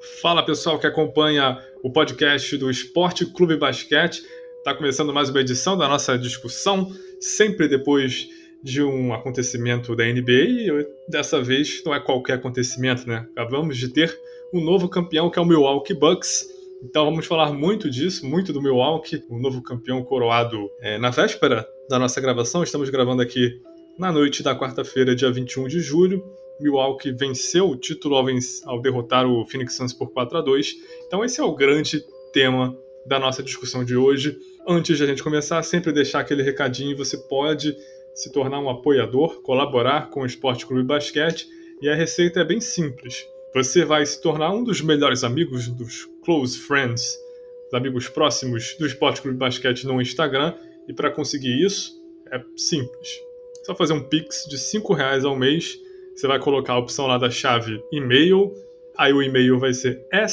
Fala 0.00 0.42
pessoal 0.42 0.78
que 0.78 0.86
acompanha 0.86 1.58
o 1.82 1.92
podcast 1.92 2.56
do 2.56 2.70
Esporte 2.70 3.26
Clube 3.26 3.58
Basquete. 3.58 4.22
Está 4.56 4.74
começando 4.74 5.12
mais 5.12 5.28
uma 5.28 5.40
edição 5.40 5.76
da 5.76 5.86
nossa 5.86 6.18
discussão, 6.18 6.90
sempre 7.20 7.68
depois 7.68 8.26
de 8.62 8.82
um 8.82 9.12
acontecimento 9.12 9.94
da 9.94 10.04
NBA. 10.04 10.32
E 10.32 10.86
dessa 11.06 11.42
vez 11.42 11.82
não 11.84 11.94
é 11.94 12.00
qualquer 12.00 12.34
acontecimento, 12.34 13.06
né? 13.06 13.26
Acabamos 13.32 13.76
de 13.76 13.90
ter 13.90 14.18
um 14.54 14.62
novo 14.62 14.88
campeão 14.88 15.28
que 15.28 15.38
é 15.38 15.42
o 15.42 15.44
Milwaukee 15.44 15.92
Bucks. 15.92 16.48
Então 16.82 17.04
vamos 17.04 17.26
falar 17.26 17.52
muito 17.52 17.90
disso, 17.90 18.26
muito 18.26 18.54
do 18.54 18.62
Milwaukee, 18.62 19.22
o 19.28 19.38
novo 19.38 19.62
campeão 19.62 20.02
coroado 20.02 20.70
é, 20.80 20.96
na 20.96 21.10
véspera 21.10 21.68
da 21.90 21.98
nossa 21.98 22.22
gravação. 22.22 22.62
Estamos 22.62 22.88
gravando 22.88 23.20
aqui 23.20 23.60
na 23.98 24.10
noite 24.10 24.42
da 24.42 24.58
quarta-feira, 24.58 25.14
dia 25.14 25.30
21 25.30 25.68
de 25.68 25.80
julho. 25.80 26.24
Milwaukee 26.60 27.12
venceu 27.12 27.68
o 27.68 27.76
título 27.76 28.16
ao, 28.16 28.26
ao 28.66 28.80
derrotar 28.80 29.26
o 29.26 29.44
Phoenix 29.46 29.74
Suns 29.74 29.92
por 29.92 30.10
4 30.12 30.38
a 30.38 30.40
2. 30.40 30.76
Então 31.06 31.24
esse 31.24 31.40
é 31.40 31.44
o 31.44 31.54
grande 31.54 32.04
tema 32.32 32.76
da 33.06 33.18
nossa 33.18 33.42
discussão 33.42 33.84
de 33.84 33.96
hoje. 33.96 34.38
Antes 34.68 34.98
de 34.98 35.04
a 35.04 35.06
gente 35.06 35.22
começar, 35.22 35.62
sempre 35.62 35.92
deixar 35.92 36.20
aquele 36.20 36.42
recadinho, 36.42 36.96
você 36.96 37.16
pode 37.16 37.76
se 38.14 38.30
tornar 38.30 38.60
um 38.60 38.68
apoiador, 38.68 39.40
colaborar 39.42 40.10
com 40.10 40.22
o 40.22 40.26
Esporte 40.26 40.66
Clube 40.66 40.84
Basquete, 40.84 41.48
e 41.80 41.88
a 41.88 41.94
receita 41.94 42.40
é 42.40 42.44
bem 42.44 42.60
simples. 42.60 43.26
Você 43.54 43.84
vai 43.84 44.04
se 44.04 44.20
tornar 44.20 44.52
um 44.52 44.62
dos 44.62 44.80
melhores 44.80 45.24
amigos, 45.24 45.68
dos 45.68 46.06
close 46.24 46.58
friends, 46.58 47.18
dos 47.64 47.74
amigos 47.74 48.08
próximos 48.08 48.76
do 48.78 48.86
Esporte 48.86 49.22
Clube 49.22 49.38
Basquete 49.38 49.84
no 49.84 50.00
Instagram, 50.00 50.54
e 50.86 50.92
para 50.92 51.10
conseguir 51.10 51.64
isso 51.64 51.98
é 52.30 52.40
simples. 52.56 53.20
É 53.60 53.64
só 53.64 53.74
fazer 53.74 53.92
um 53.92 54.02
pix 54.02 54.44
de 54.48 54.58
5 54.58 54.92
reais 54.92 55.24
ao 55.24 55.36
mês 55.36 55.80
você 56.14 56.26
vai 56.26 56.38
colocar 56.38 56.74
a 56.74 56.78
opção 56.78 57.06
lá 57.06 57.16
da 57.18 57.30
chave 57.30 57.82
e-mail, 57.92 58.52
aí 58.96 59.12
o 59.12 59.22
e-mail 59.22 59.58
vai 59.58 59.72
ser 59.72 60.04
ec 60.12 60.30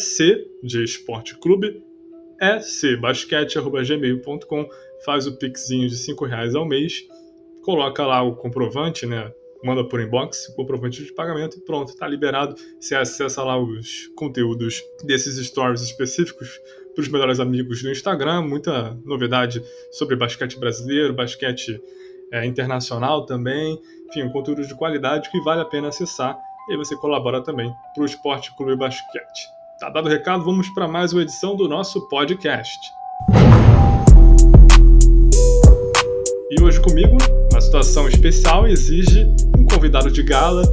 de 0.63 0.83
esporte 0.83 1.37
clube, 1.39 1.81
ecbasquete.gmail.com, 2.41 4.67
faz 5.05 5.27
o 5.27 5.37
pixinho 5.37 5.87
de 5.87 5.95
5 5.97 6.25
reais 6.25 6.55
ao 6.55 6.67
mês, 6.67 7.07
coloca 7.63 8.05
lá 8.05 8.21
o 8.21 8.35
comprovante, 8.35 9.05
né? 9.05 9.31
Manda 9.63 9.83
por 9.83 9.99
inbox 9.99 10.47
comprovante 10.55 11.03
de 11.03 11.11
pagamento 11.13 11.57
e 11.57 11.61
pronto, 11.61 11.89
está 11.89 12.07
liberado. 12.07 12.55
Você 12.79 12.95
acessa 12.95 13.43
lá 13.43 13.59
os 13.59 14.07
conteúdos 14.15 14.83
desses 15.03 15.43
stories 15.47 15.81
específicos 15.81 16.61
para 16.93 17.01
os 17.01 17.09
melhores 17.09 17.39
amigos 17.39 17.81
do 17.81 17.89
Instagram, 17.91 18.41
muita 18.41 18.93
novidade 19.03 19.63
sobre 19.91 20.15
basquete 20.15 20.59
brasileiro, 20.59 21.13
basquete 21.13 21.81
é, 22.31 22.45
internacional 22.45 23.25
também. 23.25 23.79
Enfim, 24.09 24.23
um 24.23 24.31
conteúdo 24.31 24.65
de 24.65 24.75
qualidade 24.75 25.29
que 25.29 25.39
vale 25.41 25.61
a 25.61 25.65
pena 25.65 25.89
acessar. 25.89 26.37
E 26.67 26.73
aí 26.73 26.77
você 26.77 26.95
colabora 26.95 27.41
também 27.41 27.73
para 27.93 28.03
o 28.03 28.05
Esporte 28.05 28.53
Clube 28.55 28.75
Basquete. 28.75 29.47
Tá 29.79 29.89
dado 29.89 30.07
o 30.07 30.09
recado, 30.09 30.43
vamos 30.43 30.69
para 30.69 30.87
mais 30.87 31.13
uma 31.13 31.21
edição 31.21 31.55
do 31.55 31.67
nosso 31.67 32.07
podcast. 32.09 32.79
E 36.49 36.61
hoje 36.61 36.81
comigo, 36.81 37.17
uma 37.51 37.61
situação 37.61 38.07
especial 38.07 38.67
exige 38.67 39.25
um 39.57 39.65
convidado 39.65 40.09
de 40.09 40.23
gala, 40.23 40.63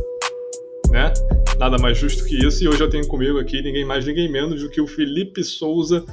né? 0.91 1.13
Nada 1.59 1.77
mais 1.79 1.99
justo 1.99 2.25
que 2.25 2.47
isso. 2.47 2.65
E 2.65 2.69
hoje 2.69 2.81
eu 2.81 2.89
tenho 2.89 3.07
comigo 3.07 3.39
aqui 3.39 3.61
ninguém 3.61 3.85
mais, 3.85 4.07
ninguém 4.07 4.31
menos 4.31 4.63
do 4.63 4.71
que 4.71 4.81
o 4.81 4.87
Felipe 4.87 5.45
Souza, 5.45 6.05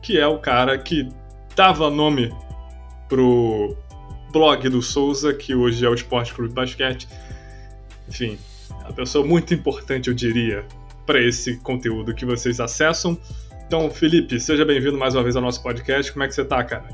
que 0.00 0.18
é 0.18 0.26
o 0.26 0.38
cara 0.38 0.78
que 0.78 1.08
dava 1.56 1.90
nome 1.90 2.32
pro 3.08 3.76
blog 4.32 4.68
do 4.68 4.82
Souza, 4.82 5.32
que 5.32 5.54
hoje 5.54 5.84
é 5.84 5.88
o 5.88 5.94
Esporte 5.94 6.34
Clube 6.34 6.52
Basquete. 6.52 7.08
Enfim, 8.08 8.38
é 8.70 8.84
uma 8.84 8.92
pessoa 8.92 9.26
muito 9.26 9.54
importante, 9.54 10.08
eu 10.08 10.14
diria, 10.14 10.64
para 11.04 11.20
esse 11.20 11.56
conteúdo 11.58 12.14
que 12.14 12.24
vocês 12.24 12.60
acessam. 12.60 13.18
Então, 13.66 13.90
Felipe, 13.90 14.38
seja 14.38 14.64
bem-vindo 14.64 14.96
mais 14.96 15.14
uma 15.14 15.22
vez 15.22 15.34
ao 15.34 15.42
nosso 15.42 15.62
podcast. 15.62 16.12
Como 16.12 16.24
é 16.24 16.28
que 16.28 16.34
você 16.34 16.44
tá, 16.44 16.62
cara? 16.62 16.88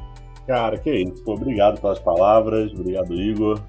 Cara, 0.47 0.79
que 0.79 0.91
isso. 0.91 1.23
Pô, 1.23 1.35
obrigado 1.35 1.81
pelas 1.81 1.99
palavras, 1.99 2.73
obrigado, 2.73 3.15
Igor. 3.15 3.61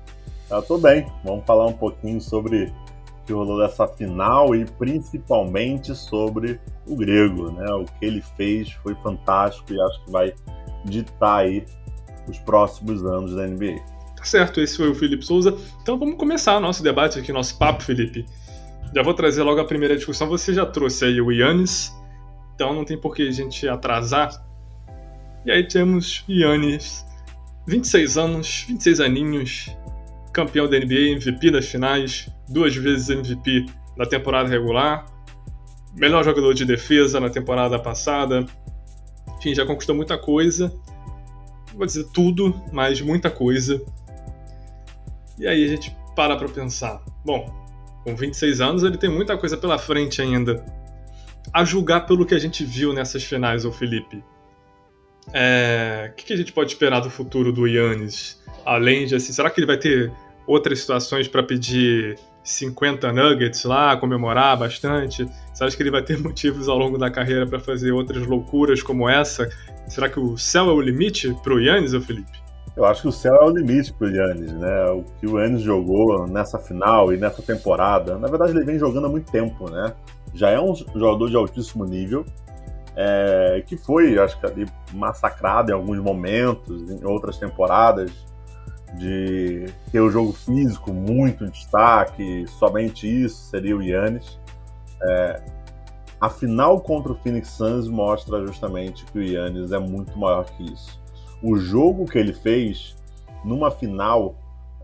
Eu 0.49 0.61
tô 0.61 0.77
bem. 0.77 1.05
Vamos 1.23 1.45
falar 1.45 1.67
um 1.67 1.73
pouquinho 1.73 2.21
sobre 2.21 2.65
o 2.65 3.25
que 3.25 3.33
rolou 3.33 3.59
dessa 3.59 3.87
final 3.87 4.55
e 4.55 4.65
principalmente 4.65 5.95
sobre 5.95 6.59
o 6.87 6.95
grego, 6.95 7.51
né? 7.51 7.71
O 7.73 7.85
que 7.85 8.05
ele 8.05 8.21
fez 8.37 8.71
foi 8.83 8.95
fantástico 8.95 9.73
e 9.73 9.81
acho 9.81 10.05
que 10.05 10.11
vai 10.11 10.33
ditar 10.85 11.39
aí 11.39 11.65
os 12.27 12.39
próximos 12.39 13.05
anos 13.05 13.35
da 13.35 13.47
NBA. 13.47 13.79
Tá 14.15 14.23
certo, 14.23 14.61
esse 14.61 14.77
foi 14.77 14.89
o 14.89 14.95
Felipe 14.95 15.25
Souza. 15.25 15.57
Então 15.81 15.97
vamos 15.97 16.15
começar 16.15 16.59
nosso 16.59 16.81
debate 16.81 17.19
aqui, 17.19 17.33
nosso 17.33 17.57
papo, 17.57 17.83
Felipe. 17.83 18.25
Já 18.95 19.01
vou 19.01 19.13
trazer 19.13 19.43
logo 19.43 19.59
a 19.59 19.65
primeira 19.65 19.95
discussão. 19.95 20.29
Você 20.29 20.53
já 20.53 20.65
trouxe 20.65 21.05
aí 21.05 21.19
o 21.19 21.31
Yannis, 21.31 21.93
então 22.55 22.73
não 22.73 22.85
tem 22.85 22.97
por 22.97 23.15
que 23.15 23.27
a 23.27 23.31
gente 23.31 23.67
atrasar. 23.67 24.45
E 25.45 25.51
aí 25.51 25.67
temos 25.67 26.23
Yannis, 26.29 27.05
26 27.67 28.17
anos, 28.17 28.65
26 28.67 28.99
aninhos, 29.01 29.75
campeão 30.31 30.69
da 30.69 30.79
NBA, 30.79 31.15
MVP 31.15 31.51
das 31.51 31.65
finais, 31.65 32.29
duas 32.47 32.75
vezes 32.75 33.09
MVP 33.09 33.65
na 33.97 34.05
temporada 34.05 34.47
regular, 34.47 35.05
melhor 35.93 36.23
jogador 36.23 36.53
de 36.53 36.63
defesa 36.63 37.19
na 37.19 37.29
temporada 37.29 37.77
passada. 37.77 38.45
Enfim, 39.37 39.53
já 39.53 39.65
conquistou 39.65 39.95
muita 39.95 40.17
coisa 40.17 40.73
vou 41.75 41.85
dizer 41.85 42.05
tudo, 42.13 42.61
mas 42.71 43.01
muita 43.01 43.29
coisa. 43.29 43.81
E 45.37 45.47
aí 45.47 45.63
a 45.63 45.67
gente 45.67 45.95
para 46.15 46.35
pra 46.35 46.47
pensar. 46.47 47.01
Bom, 47.25 47.51
com 48.03 48.15
26 48.15 48.61
anos 48.61 48.83
ele 48.83 48.97
tem 48.97 49.09
muita 49.09 49.37
coisa 49.37 49.57
pela 49.57 49.77
frente 49.77 50.21
ainda. 50.21 50.63
A 51.51 51.63
julgar 51.63 52.05
pelo 52.05 52.25
que 52.25 52.33
a 52.33 52.39
gente 52.39 52.63
viu 52.63 52.93
nessas 52.93 53.23
finais, 53.23 53.65
o 53.65 53.71
Felipe. 53.71 54.23
É... 55.31 56.11
O 56.11 56.15
que 56.15 56.33
a 56.33 56.37
gente 56.37 56.51
pode 56.51 56.71
esperar 56.71 56.99
do 56.99 57.09
futuro 57.09 57.51
do 57.51 57.67
Yannis? 57.67 58.41
Além 58.65 59.05
de 59.05 59.15
assim, 59.15 59.33
será 59.33 59.49
que 59.49 59.59
ele 59.59 59.67
vai 59.67 59.77
ter 59.77 60.11
outras 60.47 60.79
situações 60.79 61.27
para 61.27 61.43
pedir 61.43 62.17
50 62.43 63.11
nuggets 63.13 63.63
lá, 63.63 63.95
comemorar 63.95 64.57
bastante? 64.57 65.27
Você 65.53 65.63
acha 65.63 65.77
que 65.77 65.83
ele 65.83 65.91
vai 65.91 66.03
ter 66.03 66.17
motivos 66.21 66.67
ao 66.67 66.77
longo 66.77 66.97
da 66.97 67.09
carreira 67.09 67.47
para 67.47 67.59
fazer 67.59 67.91
outras 67.91 68.25
loucuras 68.27 68.83
como 68.83 69.07
essa? 69.07 69.49
Será 69.87 70.09
que 70.09 70.19
o 70.19 70.37
céu 70.37 70.69
é 70.69 70.73
o 70.73 70.81
limite 70.81 71.35
para 71.43 71.53
o 71.53 71.59
Yannis, 71.59 71.91
Felipe? 72.05 72.43
Eu 72.75 72.85
acho 72.85 73.03
que 73.03 73.07
o 73.07 73.11
céu 73.11 73.35
é 73.35 73.45
o 73.45 73.49
limite 73.49 73.93
para 73.93 74.07
o 74.07 74.11
Yannis, 74.11 74.51
né? 74.53 74.85
O 74.91 75.03
que 75.19 75.27
o 75.27 75.39
Yannis 75.39 75.61
jogou 75.61 76.27
nessa 76.27 76.57
final 76.57 77.13
e 77.13 77.17
nessa 77.17 77.41
temporada, 77.41 78.17
na 78.17 78.27
verdade 78.27 78.51
ele 78.51 78.65
vem 78.65 78.79
jogando 78.79 79.05
há 79.05 79.09
muito 79.09 79.31
tempo, 79.31 79.69
né? 79.69 79.93
Já 80.33 80.49
é 80.49 80.59
um 80.59 80.73
jogador 80.75 81.29
de 81.29 81.35
altíssimo 81.35 81.85
nível, 81.85 82.25
é, 82.95 83.63
que 83.65 83.77
foi, 83.77 84.17
acho 84.17 84.39
que 84.39 84.45
ali, 84.45 84.65
massacrado 84.91 85.71
em 85.71 85.73
alguns 85.73 85.99
momentos, 85.99 86.89
em 86.89 87.05
outras 87.05 87.37
temporadas, 87.37 88.11
de 88.95 89.65
ter 89.91 89.99
o 89.99 90.09
jogo 90.09 90.31
físico 90.31 90.93
muito 90.93 91.43
em 91.43 91.49
destaque, 91.49 92.45
somente 92.47 93.07
isso 93.07 93.49
seria 93.49 93.75
o 93.75 93.81
Yannis. 93.81 94.39
É, 95.01 95.41
a 96.19 96.29
final 96.29 96.79
contra 96.79 97.11
o 97.11 97.15
Phoenix 97.15 97.49
Suns 97.49 97.87
mostra 97.87 98.45
justamente 98.45 99.05
que 99.05 99.19
o 99.19 99.23
Yannis 99.23 99.71
é 99.71 99.79
muito 99.79 100.17
maior 100.17 100.45
que 100.45 100.63
isso. 100.71 101.01
O 101.41 101.57
jogo 101.57 102.05
que 102.05 102.17
ele 102.17 102.33
fez 102.33 102.95
numa 103.43 103.69
final 103.69 104.35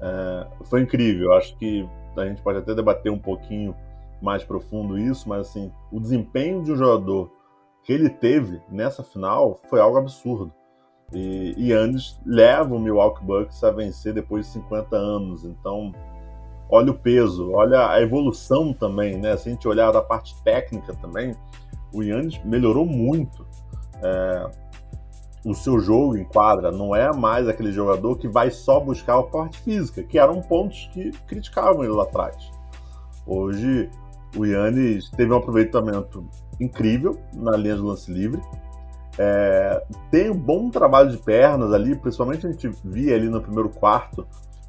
é, 0.01 0.47
foi 0.65 0.81
incrível. 0.81 1.33
Acho 1.33 1.55
que 1.57 1.87
a 2.17 2.25
gente 2.25 2.41
pode 2.41 2.59
até 2.59 2.73
debater 2.75 3.11
um 3.11 3.19
pouquinho 3.19 3.75
mais 4.21 4.43
profundo 4.43 4.97
isso, 4.97 5.29
mas 5.29 5.47
assim, 5.47 5.71
o 5.91 5.99
desempenho 5.99 6.61
de 6.63 6.73
um 6.73 6.75
jogador 6.75 7.31
que 7.83 7.93
ele 7.93 8.09
teve 8.09 8.61
nessa 8.69 9.03
final 9.03 9.59
foi 9.69 9.79
algo 9.79 9.97
absurdo. 9.97 10.51
E 11.13 11.71
Yannis 11.71 12.19
leva 12.25 12.75
o 12.75 12.79
Milwaukee 12.79 13.23
Bucks 13.23 13.63
a 13.63 13.71
vencer 13.71 14.13
depois 14.13 14.45
de 14.45 14.53
50 14.53 14.95
anos. 14.95 15.43
Então, 15.43 15.91
olha 16.69 16.91
o 16.91 16.93
peso, 16.93 17.51
olha 17.51 17.89
a 17.89 18.01
evolução 18.01 18.73
também, 18.73 19.17
né? 19.17 19.35
Se 19.37 19.49
a 19.49 19.51
gente 19.51 19.67
olhar 19.67 19.91
da 19.91 20.01
parte 20.01 20.35
técnica 20.43 20.93
também, 20.95 21.35
o 21.93 22.03
Yannis 22.03 22.39
melhorou 22.43 22.85
muito 22.85 23.45
é, 24.03 24.51
o 25.43 25.53
seu 25.53 25.79
jogo 25.79 26.15
em 26.15 26.23
quadra. 26.23 26.71
Não 26.71 26.95
é 26.95 27.11
mais 27.11 27.47
aquele 27.47 27.71
jogador 27.71 28.17
que 28.17 28.27
vai 28.27 28.51
só 28.51 28.79
buscar 28.79 29.17
a 29.17 29.23
parte 29.23 29.59
física, 29.61 30.03
que 30.03 30.19
eram 30.19 30.41
pontos 30.41 30.89
que 30.93 31.11
criticavam 31.27 31.83
ele 31.83 31.93
lá 31.93 32.03
atrás. 32.03 32.51
Hoje, 33.25 33.89
o 34.35 34.45
Yannis 34.45 35.09
teve 35.11 35.33
um 35.33 35.37
aproveitamento 35.37 36.25
incrível 36.59 37.19
na 37.33 37.55
linha 37.57 37.75
de 37.75 37.81
lance 37.81 38.11
livre. 38.11 38.41
É, 39.21 39.83
tem 40.09 40.31
um 40.31 40.37
bom 40.37 40.69
trabalho 40.69 41.11
de 41.11 41.17
pernas 41.17 41.73
ali, 41.73 41.93
principalmente 41.93 42.47
a 42.47 42.51
gente 42.51 42.71
via 42.85 43.15
ali 43.15 43.27
no 43.27 43.41
primeiro 43.41 43.67
quarto, 43.67 44.25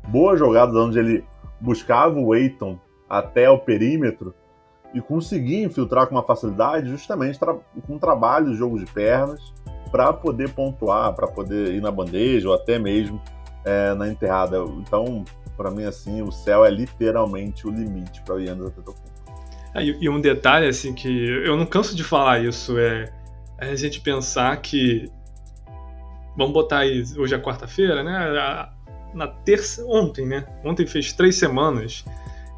boas 0.08 0.40
jogadas 0.40 0.74
onde 0.74 0.98
ele 0.98 1.24
buscava 1.60 2.18
o 2.18 2.34
Eiton 2.34 2.76
até 3.08 3.48
o 3.48 3.58
perímetro 3.58 4.34
e 4.92 5.00
conseguia 5.00 5.64
infiltrar 5.64 6.08
com 6.08 6.16
uma 6.16 6.24
facilidade 6.24 6.88
justamente 6.88 7.38
tra 7.38 7.54
com 7.86 7.96
trabalho, 7.96 8.52
jogo 8.56 8.76
de 8.76 8.86
pernas, 8.86 9.40
para 9.92 10.12
poder 10.12 10.50
pontuar, 10.50 11.14
para 11.14 11.28
poder 11.28 11.72
ir 11.72 11.80
na 11.80 11.92
bandeja 11.92 12.48
ou 12.48 12.54
até 12.54 12.76
mesmo 12.76 13.22
é, 13.64 13.94
na 13.94 14.08
enterrada. 14.08 14.58
Então, 14.80 15.24
para 15.56 15.70
mim, 15.70 15.84
assim, 15.84 16.22
o 16.22 16.32
céu 16.32 16.64
é 16.64 16.70
literalmente 16.70 17.68
o 17.68 17.70
limite 17.70 18.20
para 18.22 18.34
o 18.34 18.40
Yannis 18.40 18.66
Antetokounmpo. 18.66 19.10
É, 19.74 19.84
e, 19.84 20.08
um 20.08 20.20
detalhe, 20.20 20.66
assim, 20.66 20.92
que 20.92 21.08
eu 21.46 21.56
não 21.56 21.66
canso 21.66 21.94
de 21.94 22.02
falar 22.02 22.40
isso, 22.40 22.76
é 22.76 23.12
a 23.68 23.74
gente 23.74 24.00
pensar 24.00 24.56
que. 24.58 25.10
Vamos 26.36 26.52
botar 26.52 26.78
aí, 26.78 27.04
hoje 27.16 27.34
é 27.34 27.38
quarta-feira, 27.38 28.02
né? 28.02 28.72
Na 29.12 29.26
terça, 29.26 29.84
ontem, 29.86 30.26
né? 30.26 30.46
Ontem 30.64 30.86
fez 30.86 31.12
três 31.12 31.36
semanas 31.36 32.04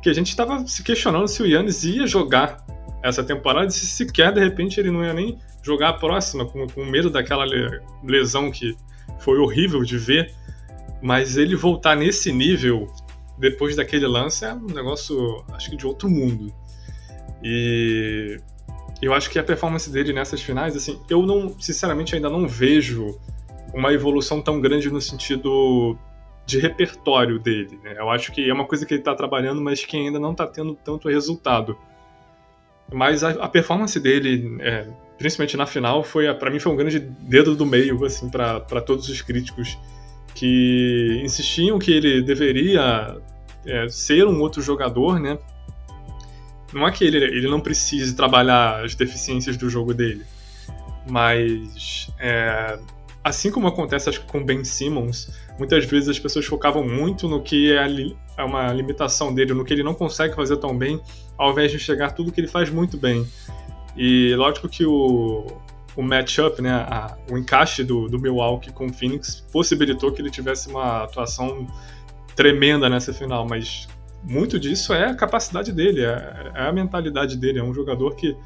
que 0.02 0.10
a 0.10 0.12
gente 0.12 0.28
estava 0.28 0.66
se 0.66 0.82
questionando 0.82 1.28
se 1.28 1.42
o 1.42 1.46
Yannis 1.46 1.84
ia 1.84 2.06
jogar 2.06 2.64
essa 3.02 3.22
temporada, 3.22 3.70
se 3.70 3.86
sequer 3.86 4.32
de 4.32 4.40
repente 4.40 4.78
ele 4.78 4.90
não 4.90 5.04
ia 5.04 5.12
nem 5.12 5.38
jogar 5.62 5.90
a 5.90 5.92
próxima, 5.92 6.44
com, 6.44 6.66
com 6.66 6.84
medo 6.84 7.08
daquela 7.08 7.44
lesão 8.04 8.50
que 8.50 8.76
foi 9.20 9.38
horrível 9.38 9.82
de 9.82 9.96
ver. 9.96 10.32
Mas 11.00 11.36
ele 11.36 11.56
voltar 11.56 11.96
nesse 11.96 12.30
nível 12.30 12.86
depois 13.38 13.74
daquele 13.74 14.06
lance 14.06 14.44
é 14.44 14.54
um 14.54 14.66
negócio, 14.66 15.44
acho 15.52 15.70
que 15.70 15.76
de 15.76 15.86
outro 15.86 16.08
mundo. 16.08 16.52
E 17.42 18.38
eu 19.02 19.12
acho 19.12 19.28
que 19.28 19.38
a 19.38 19.42
performance 19.42 19.90
dele 19.90 20.12
nessas 20.12 20.40
finais, 20.40 20.76
assim, 20.76 21.00
eu 21.10 21.26
não, 21.26 21.58
sinceramente, 21.58 22.14
ainda 22.14 22.30
não 22.30 22.46
vejo 22.46 23.18
uma 23.74 23.92
evolução 23.92 24.40
tão 24.40 24.60
grande 24.60 24.88
no 24.90 25.00
sentido 25.00 25.98
de 26.46 26.58
repertório 26.58 27.38
dele. 27.38 27.78
Né? 27.82 27.96
Eu 27.98 28.10
acho 28.10 28.30
que 28.30 28.48
é 28.48 28.52
uma 28.52 28.64
coisa 28.64 28.86
que 28.86 28.94
ele 28.94 29.00
está 29.00 29.14
trabalhando, 29.14 29.60
mas 29.60 29.84
que 29.84 29.96
ainda 29.96 30.20
não 30.20 30.32
está 30.32 30.46
tendo 30.46 30.74
tanto 30.74 31.08
resultado. 31.08 31.76
Mas 32.92 33.24
a, 33.24 33.30
a 33.30 33.48
performance 33.48 33.98
dele, 33.98 34.56
é, 34.60 34.86
principalmente 35.18 35.56
na 35.56 35.66
final, 35.66 36.04
foi 36.04 36.32
para 36.34 36.50
mim 36.50 36.58
foi 36.58 36.72
um 36.72 36.76
grande 36.76 36.98
dedo 37.00 37.56
do 37.56 37.64
meio 37.64 38.04
assim 38.04 38.30
para 38.30 38.80
todos 38.82 39.08
os 39.08 39.22
críticos 39.22 39.78
que 40.34 41.20
insistiam 41.24 41.78
que 41.78 41.92
ele 41.92 42.22
deveria 42.22 43.16
é, 43.66 43.88
ser 43.88 44.26
um 44.26 44.40
outro 44.40 44.60
jogador, 44.60 45.18
né? 45.18 45.38
Não 46.72 46.86
é 46.86 46.90
que 46.90 47.04
ele, 47.04 47.18
ele 47.18 47.48
não 47.48 47.60
precise 47.60 48.14
trabalhar 48.14 48.84
as 48.84 48.94
deficiências 48.94 49.56
do 49.56 49.68
jogo 49.68 49.92
dele, 49.92 50.24
mas 51.08 52.10
é, 52.18 52.78
assim 53.22 53.50
como 53.50 53.68
acontece 53.68 54.18
com 54.20 54.44
Ben 54.44 54.64
Simmons, 54.64 55.30
muitas 55.58 55.84
vezes 55.84 56.08
as 56.08 56.18
pessoas 56.18 56.46
focavam 56.46 56.86
muito 56.86 57.28
no 57.28 57.42
que 57.42 57.72
é, 57.72 57.86
é 58.38 58.44
uma 58.44 58.72
limitação 58.72 59.34
dele, 59.34 59.54
no 59.54 59.64
que 59.64 59.72
ele 59.72 59.82
não 59.82 59.94
consegue 59.94 60.34
fazer 60.34 60.56
tão 60.56 60.76
bem, 60.76 61.00
ao 61.38 61.52
invés 61.52 61.70
de 61.70 61.76
enxergar 61.76 62.12
tudo 62.12 62.32
que 62.32 62.40
ele 62.40 62.48
faz 62.48 62.70
muito 62.70 62.96
bem. 62.96 63.26
E 63.96 64.34
lógico 64.34 64.68
que 64.68 64.84
o, 64.86 65.46
o 65.96 66.02
matchup, 66.02 66.60
né, 66.62 66.70
a, 66.70 67.16
o 67.30 67.36
encaixe 67.36 67.84
do, 67.84 68.08
do 68.08 68.18
Milwaukee 68.18 68.72
com 68.72 68.86
o 68.86 68.92
Phoenix 68.92 69.44
possibilitou 69.52 70.10
que 70.12 70.22
ele 70.22 70.30
tivesse 70.30 70.68
uma 70.68 71.04
atuação 71.04 71.66
tremenda 72.34 72.88
nessa 72.88 73.12
final, 73.12 73.46
mas 73.46 73.88
muito 74.22 74.58
disso 74.58 74.92
é 74.92 75.06
a 75.06 75.14
capacidade 75.14 75.72
dele, 75.72 76.04
é, 76.04 76.52
é, 76.54 76.68
a 76.68 76.72
mentalidade 76.72 77.36
dele. 77.36 77.58
É 77.58 77.62
um 77.62 77.74
jogador 77.74 78.14
que, 78.14 78.36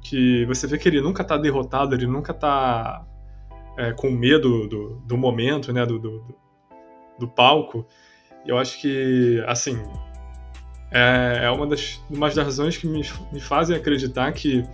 que 0.00 0.44
você 0.46 0.66
vê 0.66 0.78
que 0.78 0.88
ele 0.88 1.00
nunca 1.00 1.22
tá 1.22 1.36
derrotado, 1.36 1.94
ele 1.94 2.06
nunca 2.06 2.32
tá 2.32 3.04
é, 3.76 3.92
com 3.92 4.10
medo 4.10 4.66
do, 4.68 4.96
do 5.06 5.16
momento, 5.16 5.72
né, 5.72 5.84
do, 5.84 5.98
do, 5.98 6.24
do 7.18 7.28
palco. 7.28 7.86
Eu 8.46 8.58
acho 8.58 8.80
que, 8.80 9.42
assim, 9.46 9.78
é, 10.90 11.40
é 11.44 11.50
uma, 11.50 11.66
das, 11.66 12.02
uma 12.10 12.28
das 12.28 12.36
razões 12.36 12.76
que 12.76 12.86
me, 12.86 13.02
me 13.32 13.40
fazem 13.40 13.76
acreditar 13.76 14.32
que, 14.32 14.64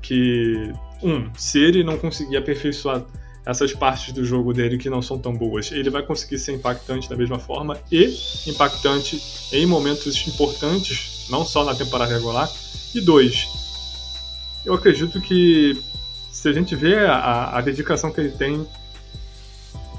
que, 0.00 0.72
um, 1.02 1.32
se 1.34 1.58
ele 1.58 1.82
não 1.82 1.98
conseguir 1.98 2.36
aperfeiçoar 2.36 3.04
essas 3.46 3.74
partes 3.74 4.12
do 4.12 4.24
jogo 4.24 4.52
dele 4.52 4.78
que 4.78 4.88
não 4.88 5.02
são 5.02 5.18
tão 5.18 5.34
boas, 5.34 5.70
ele 5.70 5.90
vai 5.90 6.02
conseguir 6.02 6.38
ser 6.38 6.52
impactante 6.52 7.08
da 7.08 7.16
mesma 7.16 7.38
forma 7.38 7.78
e 7.92 8.16
impactante 8.46 9.22
em 9.52 9.66
momentos 9.66 10.26
importantes, 10.26 11.26
não 11.28 11.44
só 11.44 11.64
na 11.64 11.74
temporada 11.74 12.12
regular. 12.12 12.50
E 12.94 13.00
dois, 13.00 13.48
eu 14.64 14.72
acredito 14.72 15.20
que 15.20 15.78
se 16.30 16.48
a 16.48 16.52
gente 16.52 16.74
vê 16.74 16.98
a, 16.98 17.56
a 17.56 17.60
dedicação 17.60 18.10
que 18.10 18.20
ele 18.20 18.30
tem, 18.30 18.66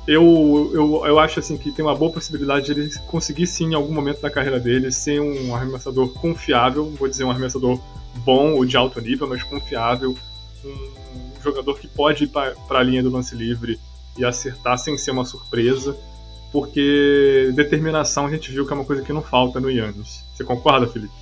eu, 0.07 0.71
eu, 0.74 1.06
eu 1.06 1.19
acho 1.19 1.39
assim 1.39 1.57
que 1.57 1.71
tem 1.71 1.83
uma 1.83 1.95
boa 1.95 2.12
possibilidade 2.12 2.65
de 2.65 2.71
ele 2.80 2.89
conseguir 3.07 3.47
sim, 3.47 3.71
em 3.71 3.74
algum 3.74 3.94
momento 3.94 4.21
da 4.21 4.30
carreira 4.30 4.59
dele, 4.59 4.92
ser 4.92 5.19
um 5.19 5.56
arremessador 5.56 6.09
confiável, 6.09 6.89
vou 6.92 7.07
dizer 7.07 7.24
um 7.24 7.31
arremessador 7.31 7.80
bom 8.18 8.53
ou 8.53 8.65
de 8.65 8.77
alto 8.77 9.01
nível, 9.01 9.27
mas 9.27 9.44
confiável, 9.44 10.15
um 10.63 11.35
jogador 11.45 11.80
que 11.80 11.88
pode 11.88 12.25
ir 12.25 12.27
para 12.27 12.53
a 12.69 12.83
linha 12.83 13.01
do 13.01 13.09
lance 13.09 13.36
livre 13.36 13.80
e 14.18 14.25
acertar 14.25 14.77
sem 14.77 14.97
ser 14.97 15.12
uma 15.12 15.25
surpresa, 15.25 15.95
porque 16.51 17.51
determinação 17.53 18.25
a 18.25 18.30
gente 18.30 18.51
viu 18.51 18.65
que 18.65 18.74
é 18.74 18.75
uma 18.75 18.86
coisa 18.86 19.01
que 19.01 19.13
não 19.13 19.21
falta 19.21 19.59
no 19.59 19.69
Yannis. 19.69 20.25
Você 20.33 20.44
concorda, 20.44 20.88
Felipe? 20.88 21.13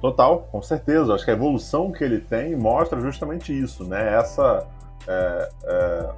Total, 0.00 0.48
com 0.50 0.62
certeza. 0.62 1.14
Acho 1.14 1.24
que 1.24 1.30
a 1.30 1.34
evolução 1.34 1.92
que 1.92 2.02
ele 2.02 2.20
tem 2.20 2.56
mostra 2.56 3.00
justamente 3.00 3.58
isso, 3.58 3.84
né? 3.84 4.14
Essa, 4.14 4.66
é, 5.06 5.50
é, 5.64 6.10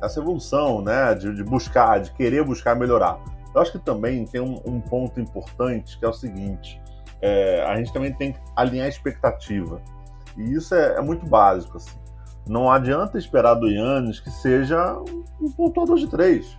essa 0.00 0.20
evolução, 0.20 0.80
né? 0.80 1.14
De, 1.14 1.34
de, 1.34 1.42
buscar, 1.42 2.00
de 2.00 2.12
querer 2.12 2.44
buscar 2.44 2.76
melhorar. 2.76 3.18
Eu 3.52 3.60
acho 3.60 3.72
que 3.72 3.78
também 3.78 4.24
tem 4.26 4.40
um, 4.40 4.60
um 4.64 4.80
ponto 4.80 5.18
importante 5.18 5.98
que 5.98 6.04
é 6.04 6.08
o 6.08 6.12
seguinte: 6.12 6.80
é, 7.20 7.64
a 7.66 7.76
gente 7.76 7.92
também 7.92 8.12
tem 8.12 8.32
que 8.32 8.38
alinhar 8.54 8.86
a 8.86 8.88
expectativa. 8.88 9.80
E 10.36 10.54
isso 10.54 10.74
é, 10.74 10.96
é 10.96 11.00
muito 11.00 11.26
básico. 11.26 11.76
Assim. 11.76 11.96
Não 12.46 12.70
adianta 12.70 13.18
esperar 13.18 13.54
do 13.54 13.68
Yannis 13.68 14.20
que 14.20 14.30
seja 14.30 14.98
um 15.40 15.50
pontuador 15.52 15.96
de 15.96 16.08
três. 16.08 16.58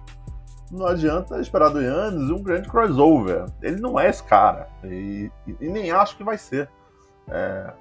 Não 0.70 0.86
adianta 0.86 1.40
esperar 1.40 1.70
do 1.70 1.82
Yannis 1.82 2.30
um 2.30 2.44
grande 2.44 2.68
crossover. 2.68 3.46
Ele 3.62 3.80
não 3.80 4.00
é 4.00 4.10
esse 4.10 4.24
cara. 4.24 4.68
E, 4.84 5.32
e, 5.62 5.70
nem 5.70 5.92
acho 5.92 6.18
que 6.18 6.24
vai 6.24 6.38
ser. 6.38 6.70
É, 7.30 7.72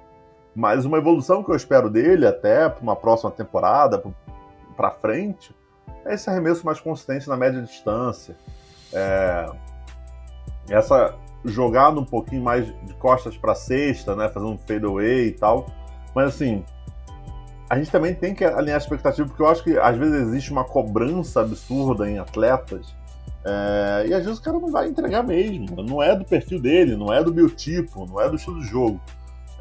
mas 0.55 0.85
uma 0.85 0.97
evolução 0.97 1.43
que 1.43 1.51
eu 1.51 1.55
espero 1.55 1.89
dele 1.89 2.25
até 2.25 2.69
para 2.69 2.81
uma 2.81 2.95
próxima 2.95 3.29
temporada, 3.29 4.01
para 4.75 4.91
frente, 4.91 5.53
é 6.05 6.13
esse 6.13 6.29
arremesso 6.29 6.65
mais 6.65 6.79
consistente 6.79 7.27
na 7.27 7.35
média 7.35 7.61
distância. 7.61 8.37
É, 8.93 9.49
essa 10.69 11.13
jogada 11.43 11.99
um 11.99 12.05
pouquinho 12.05 12.43
mais 12.43 12.65
de 12.65 12.93
costas 12.95 13.37
para 13.37 13.53
cesta, 13.53 14.15
né, 14.15 14.29
fazendo 14.29 14.53
um 14.53 14.57
fadeaway 14.57 15.27
e 15.27 15.31
tal. 15.31 15.67
Mas 16.17 16.29
assim, 16.29 16.65
a 17.69 17.77
gente 17.77 17.91
também 17.91 18.15
tem 18.15 18.33
que 18.33 18.43
alinhar 18.43 18.73
a 18.73 18.79
expectativa, 18.79 19.27
porque 19.27 19.39
eu 19.39 19.47
acho 19.47 19.63
que 19.63 19.77
às 19.77 19.95
vezes 19.95 20.27
existe 20.27 20.51
uma 20.51 20.63
cobrança 20.63 21.41
absurda 21.41 22.09
em 22.09 22.17
atletas. 22.17 22.95
É, 23.45 24.07
e 24.07 24.13
às 24.15 24.25
vezes 24.25 24.39
o 24.39 24.41
cara 24.41 24.57
não 24.57 24.71
vai 24.71 24.87
entregar 24.87 25.21
mesmo. 25.21 25.83
Não 25.83 26.01
é 26.01 26.15
do 26.15 26.25
perfil 26.25 26.59
dele, 26.59 26.97
não 26.97 27.13
é 27.13 27.23
do 27.23 27.31
biotipo, 27.31 28.07
não 28.07 28.19
é 28.19 28.27
do 28.27 28.35
estilo 28.35 28.59
de 28.59 28.65
jogo. 28.65 28.99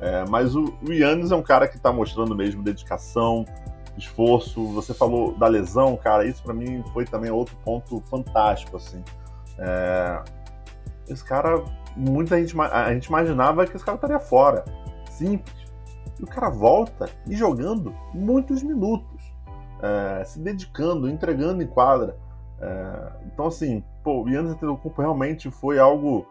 É, 0.01 0.25
mas 0.31 0.57
o, 0.57 0.75
o 0.83 0.91
Yannis 0.91 1.31
é 1.31 1.37
um 1.37 1.43
cara 1.43 1.69
que 1.69 1.77
está 1.77 1.93
mostrando 1.93 2.35
mesmo 2.35 2.63
dedicação, 2.63 3.45
esforço. 3.99 4.67
Você 4.69 4.95
falou 4.95 5.37
da 5.37 5.47
lesão, 5.49 5.95
cara, 5.95 6.25
isso 6.25 6.43
para 6.43 6.55
mim 6.55 6.83
foi 6.95 7.05
também 7.05 7.31
outro 7.31 7.55
ponto 7.63 8.03
fantástico, 8.09 8.79
assim. 8.79 9.05
É, 9.59 10.23
esse 11.07 11.23
cara, 11.23 11.63
muita 11.95 12.41
gente, 12.41 12.59
a 12.59 12.95
gente 12.95 13.09
imaginava 13.09 13.67
que 13.67 13.77
esse 13.77 13.85
cara 13.85 13.97
estaria 13.97 14.21
fora. 14.21 14.65
Simples. 15.11 15.66
E 16.19 16.25
o 16.25 16.27
cara 16.27 16.49
volta 16.49 17.09
e 17.27 17.35
jogando 17.37 17.95
muitos 18.15 18.63
minutos, 18.63 19.23
é, 19.83 20.25
se 20.25 20.39
dedicando, 20.39 21.09
entregando 21.09 21.63
em 21.63 21.67
quadra. 21.67 22.17
É, 22.61 23.13
então, 23.27 23.47
assim, 23.47 23.85
pô, 24.03 24.23
o 24.23 24.29
Yannis 24.29 24.53
Antetokounmpo 24.53 25.01
realmente 25.01 25.51
foi 25.51 25.79
algo 25.79 26.27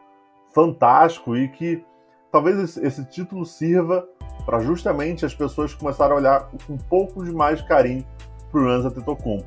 fantástico 0.54 1.36
e 1.36 1.48
que 1.50 1.86
talvez 2.32 2.78
esse, 2.78 3.06
título 3.06 3.46
sirva 3.46 4.08
para 4.46 4.60
justamente 4.60 5.26
as 5.26 5.36
pessoas 5.36 5.74
começarem 5.74 6.14
a 6.14 6.18
olhar 6.18 6.50
com 6.66 6.74
um 6.74 6.78
pouco 6.78 7.24
de 7.24 7.32
mais 7.32 7.62
carinho 7.62 8.06
para 8.52 8.62
o 8.62 8.68
Yannis 8.68 8.86
Antetokounmpo. 8.86 9.46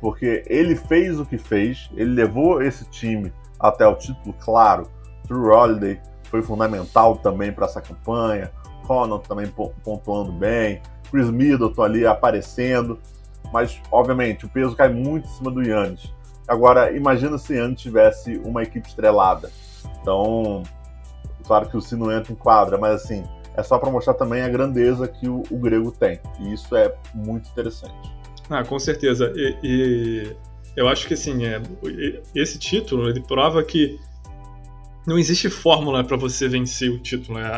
Porque 0.00 0.44
ele 0.46 0.76
fez 0.76 1.18
o 1.20 1.26
que 1.26 1.36
fez, 1.36 1.90
ele 1.94 2.14
levou 2.14 2.62
esse 2.62 2.88
time 2.88 3.32
até 3.58 3.86
o 3.86 3.94
título, 3.96 4.34
claro. 4.40 4.86
Drew 5.26 5.50
Holiday 5.50 6.00
foi 6.24 6.42
fundamental 6.42 7.16
também 7.16 7.52
para 7.52 7.66
essa 7.66 7.80
campanha. 7.80 8.50
Connaught 8.90 9.28
também 9.28 9.46
pontuando 9.84 10.32
bem, 10.32 10.82
Chris 11.12 11.30
Middleton 11.30 11.80
ali 11.80 12.04
aparecendo, 12.04 12.98
mas 13.52 13.80
obviamente 13.92 14.46
o 14.46 14.48
peso 14.48 14.74
cai 14.74 14.88
muito 14.88 15.28
em 15.28 15.30
cima 15.30 15.48
do 15.48 15.62
Yannis. 15.62 16.12
Agora, 16.48 16.90
imagina 16.90 17.38
se 17.38 17.54
Yannis 17.54 17.80
tivesse 17.80 18.38
uma 18.38 18.64
equipe 18.64 18.88
estrelada. 18.88 19.48
Então, 20.02 20.64
claro 21.46 21.68
que 21.68 21.76
o 21.76 21.80
Sino 21.80 22.10
entra 22.10 22.32
em 22.32 22.34
quadra, 22.34 22.76
mas 22.78 23.04
assim, 23.04 23.22
é 23.56 23.62
só 23.62 23.78
para 23.78 23.92
mostrar 23.92 24.14
também 24.14 24.42
a 24.42 24.48
grandeza 24.48 25.06
que 25.06 25.28
o, 25.28 25.44
o, 25.48 25.56
grego 25.56 25.92
tem. 25.92 26.18
E 26.40 26.52
isso 26.52 26.74
é 26.74 26.92
muito 27.14 27.48
interessante. 27.48 27.94
Ah, 28.48 28.64
com 28.64 28.78
certeza. 28.80 29.32
E, 29.36 29.56
e 29.62 30.36
eu 30.76 30.88
acho 30.88 31.06
que 31.06 31.14
assim, 31.14 31.44
é, 31.46 31.62
esse 32.34 32.58
título 32.58 33.08
ele 33.08 33.20
prova 33.20 33.62
que 33.62 34.00
não 35.06 35.16
existe 35.16 35.48
fórmula 35.48 36.02
para 36.02 36.16
você 36.16 36.48
vencer 36.48 36.90
o 36.90 36.98
título. 36.98 37.38
Né? 37.38 37.48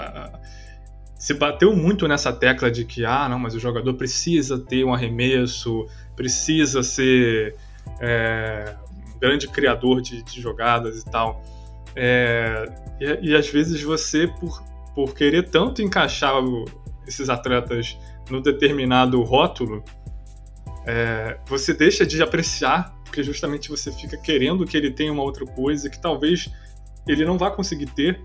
Se 1.22 1.34
bateu 1.34 1.72
muito 1.72 2.08
nessa 2.08 2.32
tecla 2.32 2.68
de 2.68 2.84
que, 2.84 3.04
ah, 3.04 3.28
não, 3.28 3.38
mas 3.38 3.54
o 3.54 3.60
jogador 3.60 3.94
precisa 3.94 4.58
ter 4.58 4.82
um 4.82 4.92
arremesso, 4.92 5.86
precisa 6.16 6.82
ser 6.82 7.54
é, 8.00 8.74
um 9.14 9.20
grande 9.20 9.46
criador 9.46 10.02
de, 10.02 10.20
de, 10.24 10.40
jogadas 10.40 11.00
e 11.00 11.04
tal. 11.04 11.40
É, 11.94 12.64
e, 13.00 13.30
e, 13.30 13.36
às 13.36 13.48
vezes 13.48 13.80
você, 13.80 14.26
por, 14.26 14.64
por 14.96 15.14
querer 15.14 15.48
tanto 15.48 15.80
encaixar 15.80 16.42
o, 16.42 16.64
esses 17.06 17.28
atletas 17.28 17.96
no 18.28 18.42
determinado 18.42 19.22
rótulo, 19.22 19.84
é, 20.84 21.38
você 21.46 21.72
deixa 21.72 22.04
de 22.04 22.20
apreciar, 22.20 22.92
porque 23.04 23.22
justamente 23.22 23.68
você 23.68 23.92
fica 23.92 24.16
querendo 24.16 24.66
que 24.66 24.76
ele 24.76 24.90
tenha 24.90 25.12
uma 25.12 25.22
outra 25.22 25.46
coisa 25.46 25.88
que 25.88 26.02
talvez 26.02 26.50
ele 27.06 27.24
não 27.24 27.38
vá 27.38 27.48
conseguir 27.48 27.86
ter. 27.86 28.20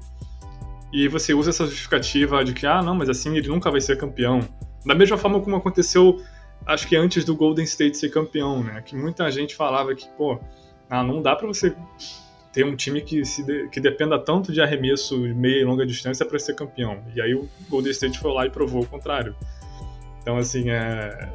E 0.98 1.08
você 1.08 1.32
usa 1.32 1.52
essa 1.52 1.64
justificativa 1.64 2.44
de 2.44 2.54
que, 2.54 2.66
ah, 2.66 2.82
não, 2.82 2.96
mas 2.96 3.08
assim 3.08 3.38
ele 3.38 3.48
nunca 3.50 3.70
vai 3.70 3.80
ser 3.80 4.00
campeão. 4.00 4.40
Da 4.84 4.96
mesma 4.96 5.16
forma 5.16 5.40
como 5.40 5.56
aconteceu, 5.56 6.20
acho 6.66 6.88
que 6.88 6.96
antes 6.96 7.24
do 7.24 7.36
Golden 7.36 7.66
State 7.66 7.96
ser 7.96 8.10
campeão, 8.10 8.64
né? 8.64 8.82
Que 8.82 8.96
muita 8.96 9.30
gente 9.30 9.56
falava 9.56 9.94
que, 9.94 10.10
pô, 10.18 10.40
ah, 10.90 11.04
não 11.04 11.22
dá 11.22 11.36
para 11.36 11.46
você 11.46 11.76
ter 12.52 12.66
um 12.66 12.76
time 12.76 13.00
que, 13.02 13.24
se 13.24 13.44
de, 13.44 13.70
que 13.70 13.80
dependa 13.80 14.18
tanto 14.18 14.52
de 14.52 14.60
arremesso 14.60 15.22
de 15.22 15.36
meia 15.36 15.62
e 15.62 15.64
longa 15.66 15.86
distância 15.86 16.26
para 16.26 16.40
ser 16.40 16.56
campeão. 16.56 16.98
E 17.16 17.22
aí 17.22 17.36
o 17.36 17.48
Golden 17.70 17.92
State 17.92 18.18
foi 18.18 18.34
lá 18.34 18.48
e 18.48 18.50
provou 18.50 18.82
o 18.82 18.88
contrário. 18.88 19.36
Então, 20.24 20.36
assim, 20.36 20.72
é... 20.72 21.30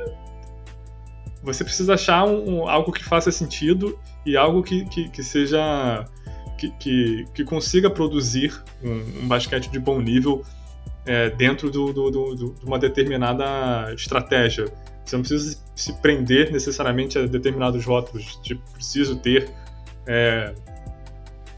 você 1.41 1.63
precisa 1.63 1.95
achar 1.95 2.25
um, 2.25 2.63
um, 2.63 2.69
algo 2.69 2.91
que 2.91 3.05
faça 3.05 3.31
sentido 3.31 3.97
e 4.27 4.37
algo 4.37 4.61
que, 4.61 4.85
que, 4.87 5.09
que 5.09 5.23
seja. 5.23 6.05
Que, 6.79 7.27
que, 7.35 7.45
consiga 7.45 7.91
produzir 7.91 8.63
um, 8.83 9.23
um, 9.23 9.29
basquete 9.29 9.69
de 9.69 9.79
bom 9.79 10.01
nível 10.01 10.45
é, 11.05 11.31
dentro 11.31 11.71
do, 11.71 11.93
do, 11.93 12.11
do, 12.11 12.55
de 12.55 12.65
uma 12.65 12.79
determinada 12.79 13.93
estratégia. 13.95 14.67
Você 15.05 15.17
não 15.17 15.23
precisa 15.23 15.59
se 15.75 15.93
prender 15.95 16.53
necessariamente 16.53 17.19
a 17.19 17.27
determinados 17.27 17.85
rótulos. 17.85 18.37
Tipo, 18.43 18.63
preciso 18.73 19.17
ter 19.17 19.51
é, 20.07 20.55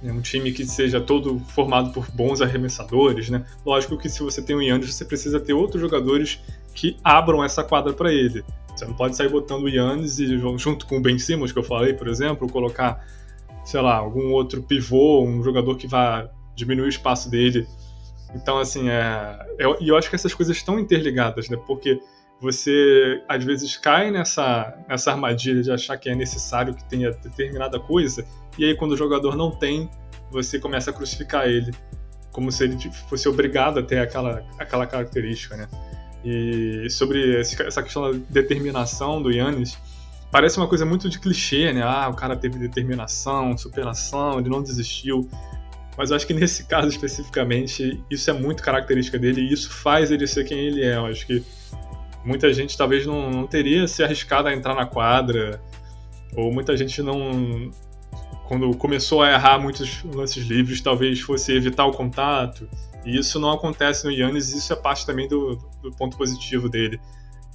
um 0.02 0.20
time 0.20 0.52
que 0.52 0.66
seja 0.66 1.00
todo 1.00 1.38
formado 1.48 1.92
por 1.92 2.10
bons 2.10 2.40
arremessadores, 2.40 3.30
né? 3.30 3.44
Lógico 3.64 3.96
que 3.96 4.08
se 4.08 4.22
você 4.22 4.42
tem 4.42 4.56
o 4.56 4.62
Yannis, 4.62 4.94
você 4.94 5.04
precisa 5.04 5.40
ter 5.40 5.52
outros 5.52 5.80
jogadores 5.80 6.40
que 6.74 6.96
abram 7.02 7.42
essa 7.42 7.62
quadra 7.62 7.92
para 7.92 8.12
ele. 8.12 8.44
Você 8.76 8.84
não 8.84 8.94
pode 8.94 9.16
sair 9.16 9.28
botando 9.28 9.64
o 9.64 9.68
Yannis 9.68 10.18
e 10.18 10.38
junto 10.58 10.86
com 10.86 10.98
o 10.98 11.00
Ben 11.00 11.18
Simmons, 11.18 11.52
que 11.52 11.58
eu 11.58 11.62
falei, 11.62 11.94
por 11.94 12.08
exemplo, 12.08 12.48
colocar, 12.50 13.06
sei 13.64 13.80
lá, 13.80 13.96
algum 13.96 14.32
outro 14.32 14.62
pivô, 14.62 15.24
um 15.24 15.42
jogador 15.42 15.76
que 15.76 15.86
vá 15.86 16.28
diminuir 16.54 16.86
o 16.86 16.88
espaço 16.88 17.30
dele. 17.30 17.66
Então, 18.34 18.58
assim, 18.58 18.88
é... 18.88 19.46
Eu, 19.58 19.76
e 19.80 19.88
eu 19.88 19.96
acho 19.96 20.08
que 20.08 20.16
essas 20.16 20.34
coisas 20.34 20.56
estão 20.56 20.78
interligadas, 20.78 21.48
né? 21.48 21.56
Porque 21.66 22.00
você 22.40 23.22
às 23.28 23.42
vezes 23.42 23.76
cai 23.76 24.10
nessa, 24.10 24.76
nessa 24.88 25.12
armadilha 25.12 25.62
de 25.62 25.70
achar 25.70 25.96
que 25.96 26.10
é 26.10 26.14
necessário 26.14 26.74
que 26.74 26.84
tenha 26.84 27.10
determinada 27.10 27.78
coisa, 27.78 28.26
e 28.58 28.64
aí 28.64 28.76
quando 28.76 28.92
o 28.92 28.96
jogador 28.96 29.36
não 29.36 29.50
tem, 29.50 29.88
você 30.30 30.58
começa 30.58 30.90
a 30.90 30.92
crucificar 30.92 31.46
ele, 31.46 31.72
como 32.32 32.50
se 32.50 32.64
ele 32.64 32.76
fosse 33.08 33.28
obrigado 33.28 33.78
a 33.78 33.82
ter 33.82 33.98
aquela, 33.98 34.44
aquela 34.58 34.86
característica, 34.86 35.56
né? 35.56 35.68
E 36.24 36.88
sobre 36.90 37.38
essa 37.38 37.82
questão 37.82 38.10
da 38.10 38.18
determinação 38.30 39.22
do 39.22 39.30
Yannis, 39.30 39.78
parece 40.34 40.56
uma 40.56 40.66
coisa 40.66 40.84
muito 40.84 41.08
de 41.08 41.20
clichê, 41.20 41.72
né? 41.72 41.80
Ah, 41.84 42.08
o 42.08 42.14
cara 42.16 42.34
teve 42.34 42.58
determinação, 42.58 43.56
superação, 43.56 44.40
ele 44.40 44.48
não 44.48 44.64
desistiu. 44.64 45.30
Mas 45.96 46.10
eu 46.10 46.16
acho 46.16 46.26
que 46.26 46.34
nesse 46.34 46.64
caso 46.66 46.88
especificamente, 46.88 48.02
isso 48.10 48.28
é 48.28 48.32
muito 48.32 48.60
característica 48.60 49.16
dele 49.16 49.42
e 49.42 49.52
isso 49.52 49.70
faz 49.70 50.10
ele 50.10 50.26
ser 50.26 50.42
quem 50.42 50.58
ele 50.58 50.82
é. 50.82 50.96
Eu 50.96 51.06
acho 51.06 51.24
que 51.24 51.40
muita 52.24 52.52
gente 52.52 52.76
talvez 52.76 53.06
não, 53.06 53.30
não 53.30 53.46
teria 53.46 53.86
se 53.86 54.02
arriscado 54.02 54.48
a 54.48 54.52
entrar 54.52 54.74
na 54.74 54.84
quadra, 54.84 55.62
ou 56.34 56.52
muita 56.52 56.76
gente 56.76 57.00
não. 57.00 57.70
Quando 58.48 58.76
começou 58.76 59.22
a 59.22 59.30
errar 59.30 59.60
muitos 59.60 60.02
lances 60.02 60.44
livres, 60.44 60.80
talvez 60.80 61.20
fosse 61.20 61.52
evitar 61.52 61.86
o 61.86 61.92
contato. 61.92 62.68
E 63.06 63.16
isso 63.16 63.38
não 63.38 63.52
acontece 63.52 64.04
no 64.04 64.10
Yannis, 64.10 64.52
isso 64.52 64.72
é 64.72 64.76
parte 64.76 65.06
também 65.06 65.28
do, 65.28 65.54
do 65.80 65.92
ponto 65.92 66.16
positivo 66.16 66.68
dele. 66.68 67.00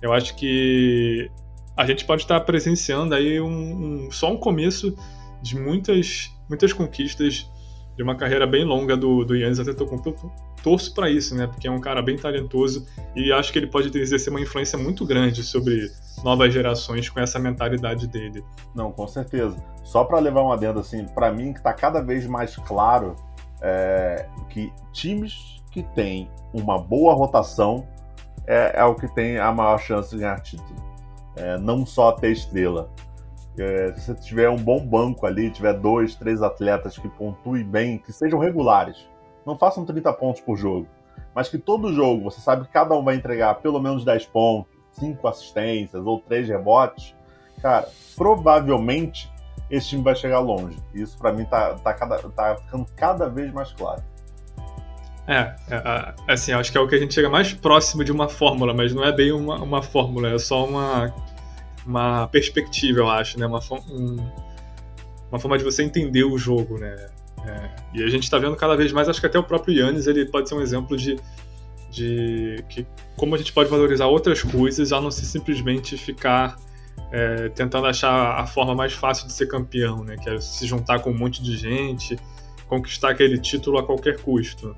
Eu 0.02 0.14
acho 0.14 0.34
que 0.38 1.30
a 1.76 1.86
gente 1.86 2.06
pode 2.06 2.24
estar 2.24 2.40
presenciando 2.42 3.16
aí 3.16 3.40
um, 3.40 4.08
um, 4.08 4.12
só 4.12 4.32
um 4.32 4.38
começo 4.38 4.96
de 5.42 5.58
muitas, 5.58 6.32
muitas 6.48 6.74
conquistas 6.74 7.50
de 7.96 8.04
uma 8.04 8.16
carreira 8.16 8.48
bem 8.48 8.64
longa 8.64 8.96
do, 8.96 9.26
do 9.26 9.36
Yannis 9.36 9.60
Antetokounmpo. 9.60 10.10
Eu 10.10 10.32
torço 10.64 10.94
para 10.94 11.10
isso, 11.10 11.36
né? 11.36 11.48
Porque 11.48 11.68
é 11.68 11.72
um 11.72 11.82
cara 11.82 12.02
bem 12.02 12.18
talentoso 12.18 12.86
e 13.16 13.32
acho 13.32 13.52
que 13.52 13.60
ele 13.60 13.68
pode 13.68 13.96
exercer 13.98 14.32
uma 14.32 14.42
influência 14.42 14.78
muito 14.78 15.06
grande 15.06 15.44
sobre 15.44 15.92
novas 16.24 16.54
gerações 16.54 17.10
com 17.10 17.20
essa 17.20 17.40
mentalidade 17.40 18.08
dele. 18.08 18.44
Não, 18.76 18.92
com 18.92 19.08
certeza. 19.08 19.58
Só 19.84 20.04
para 20.04 20.20
levar 20.20 20.44
um 20.44 20.52
adendo 20.52 20.80
assim, 20.80 21.06
para 21.06 21.32
mim 21.32 21.52
que 21.54 21.60
está 21.60 21.74
cada 21.74 22.02
vez 22.02 22.26
mais 22.26 22.56
claro 22.56 23.16
é, 23.62 24.28
que 24.50 24.72
times 24.94 25.62
que 25.72 25.84
têm 25.84 26.30
uma 26.54 26.78
boa 26.78 27.14
rotação 27.14 27.88
é, 28.48 28.80
é, 28.80 28.84
o 28.84 28.96
que 28.96 29.08
tem 29.14 29.38
a 29.38 29.52
maior 29.52 29.78
chance 29.78 30.10
de 30.10 30.22
ganhar 30.22 30.40
título. 30.40 30.89
É, 31.36 31.58
não 31.58 31.86
só 31.86 32.12
ter 32.12 32.32
estrela. 32.32 32.90
É, 33.58 33.94
se 33.96 34.14
você 34.14 34.16
tiver 34.16 34.50
um 34.50 34.58
bom 34.58 34.86
banco 34.86 35.26
ali, 35.26 35.50
tiver 35.50 35.74
dois, 35.74 36.16
três 36.16 36.42
atletas 36.42 36.98
que 36.98 37.10
pontuem 37.10 37.64
bem, 37.64 37.98
que 37.98 38.14
sejam 38.14 38.40
regulares, 38.40 39.08
não 39.46 39.58
façam 39.58 39.86
30 39.86 40.14
pontos 40.14 40.42
por 40.42 40.56
jogo, 40.56 40.88
mas 41.36 41.50
que 41.50 41.58
todo 41.58 41.94
jogo 41.94 42.24
você 42.24 42.40
sabe 42.40 42.66
que 42.66 42.72
cada 42.72 42.96
um 42.96 43.04
vai 43.04 43.16
entregar 43.16 43.56
pelo 43.56 43.80
menos 43.80 44.06
10 44.06 44.28
pontos, 44.28 44.72
5 44.92 45.28
assistências 45.28 46.06
ou 46.06 46.20
3 46.22 46.48
rebotes, 46.48 47.16
cara, 47.62 47.90
provavelmente 48.16 49.32
esse 49.70 49.90
time 49.90 50.04
vai 50.04 50.16
chegar 50.16 50.40
longe. 50.40 50.78
Isso 50.94 51.18
para 51.18 51.32
mim 51.34 51.46
tá, 51.46 51.76
tá, 51.76 51.94
cada, 51.94 52.18
tá 52.18 52.56
ficando 52.58 52.86
cada 52.96 53.30
vez 53.30 53.52
mais 53.52 53.72
claro. 53.74 54.04
É, 55.30 55.56
é, 55.70 56.16
assim, 56.28 56.52
acho 56.54 56.72
que 56.72 56.78
é 56.78 56.82
o 56.82 56.88
que 56.88 56.96
a 56.96 56.98
gente 56.98 57.14
chega 57.14 57.30
mais 57.30 57.54
próximo 57.54 58.04
de 58.04 58.12
uma 58.12 58.28
fórmula, 58.28 58.74
mas 58.74 58.96
não 58.96 59.04
é 59.04 59.12
bem 59.12 59.32
uma, 59.32 59.62
uma 59.62 59.84
fórmula, 59.84 60.30
é 60.30 60.40
só 60.40 60.66
uma 60.66 61.14
uma 61.86 62.28
perspectiva, 62.28 63.00
eu 63.00 63.10
acho, 63.10 63.40
né? 63.40 63.46
Uma, 63.46 63.60
um, 63.90 64.18
uma 65.30 65.40
forma 65.40 65.58
de 65.58 65.64
você 65.64 65.84
entender 65.84 66.24
o 66.24 66.38
jogo, 66.38 66.78
né? 66.78 66.96
É, 67.46 67.70
e 67.94 68.04
a 68.04 68.08
gente 68.10 68.24
está 68.24 68.38
vendo 68.38 68.56
cada 68.56 68.76
vez 68.76 68.92
mais, 68.92 69.08
acho 69.08 69.20
que 69.20 69.26
até 69.28 69.40
o 69.40 69.44
próprio 69.44 69.74
Yannis 69.74 70.08
ele 70.08 70.26
pode 70.26 70.50
ser 70.50 70.56
um 70.56 70.62
exemplo 70.62 70.98
de, 70.98 71.16
de 71.90 72.64
que 72.68 72.86
como 73.16 73.34
a 73.36 73.38
gente 73.38 73.54
pode 73.54 73.70
valorizar 73.70 74.08
outras 74.08 74.42
coisas 74.44 74.92
a 74.92 75.00
não 75.00 75.10
ser 75.10 75.26
simplesmente 75.26 75.98
ficar 75.98 76.58
é, 77.12 77.50
tentando 77.50 77.88
achar 77.88 78.40
a 78.40 78.46
forma 78.46 78.76
mais 78.76 78.94
fácil 78.94 79.26
de 79.28 79.34
ser 79.34 79.48
campeão, 79.48 80.04
né? 80.04 80.16
Que 80.18 80.30
é 80.30 80.42
se 80.42 80.68
juntar 80.68 81.00
com 81.00 81.12
um 81.12 81.18
monte 81.18 81.42
de 81.42 81.56
gente, 81.56 82.18
conquistar 82.68 83.12
aquele 83.12 83.38
título 83.38 83.80
a 83.80 83.84
qualquer 83.84 84.22
custo. 84.22 84.76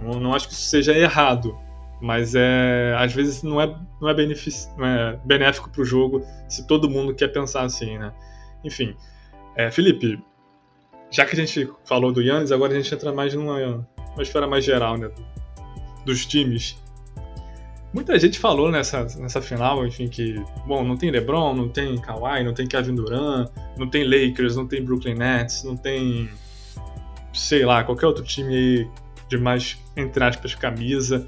Não, 0.00 0.20
não 0.20 0.34
acho 0.34 0.48
que 0.48 0.54
isso 0.54 0.68
seja 0.68 0.96
errado, 0.96 1.56
mas 2.00 2.34
é 2.34 2.94
às 2.98 3.12
vezes 3.12 3.42
não 3.42 3.60
é 3.60 3.66
não 4.00 4.08
é, 4.08 4.14
não 4.76 4.86
é 4.86 5.20
benéfico 5.24 5.70
para 5.70 5.82
o 5.82 5.84
jogo 5.84 6.22
se 6.48 6.66
todo 6.66 6.90
mundo 6.90 7.14
quer 7.14 7.28
pensar 7.28 7.62
assim, 7.62 7.98
né? 7.98 8.12
Enfim, 8.62 8.96
é, 9.56 9.70
Felipe, 9.70 10.18
já 11.10 11.24
que 11.24 11.32
a 11.32 11.44
gente 11.44 11.70
falou 11.84 12.12
do 12.12 12.20
Yannis, 12.20 12.50
agora 12.50 12.72
a 12.72 12.76
gente 12.76 12.92
entra 12.94 13.12
mais 13.12 13.34
numa 13.34 13.86
uma 14.14 14.22
esfera 14.22 14.46
mais 14.46 14.64
geral, 14.64 14.96
né? 14.96 15.10
Dos 16.04 16.26
times. 16.26 16.76
Muita 17.92 18.18
gente 18.18 18.40
falou 18.40 18.72
nessa, 18.72 19.04
nessa 19.18 19.40
final, 19.40 19.86
enfim, 19.86 20.08
que, 20.08 20.42
bom, 20.66 20.82
não 20.82 20.96
tem 20.96 21.12
LeBron, 21.12 21.54
não 21.54 21.68
tem 21.68 21.96
Kawhi, 21.96 22.42
não 22.42 22.52
tem 22.52 22.66
Kevin 22.66 22.96
Durant, 22.96 23.48
não 23.76 23.88
tem 23.88 24.02
Lakers, 24.02 24.56
não 24.56 24.66
tem 24.66 24.84
Brooklyn 24.84 25.14
Nets, 25.14 25.62
não 25.62 25.76
tem, 25.76 26.28
sei 27.32 27.64
lá, 27.64 27.84
qualquer 27.84 28.06
outro 28.06 28.24
time 28.24 28.52
aí 28.52 28.90
de 29.36 29.42
mais, 29.42 29.78
entre 29.96 30.22
aspas, 30.22 30.54
camisa. 30.54 31.26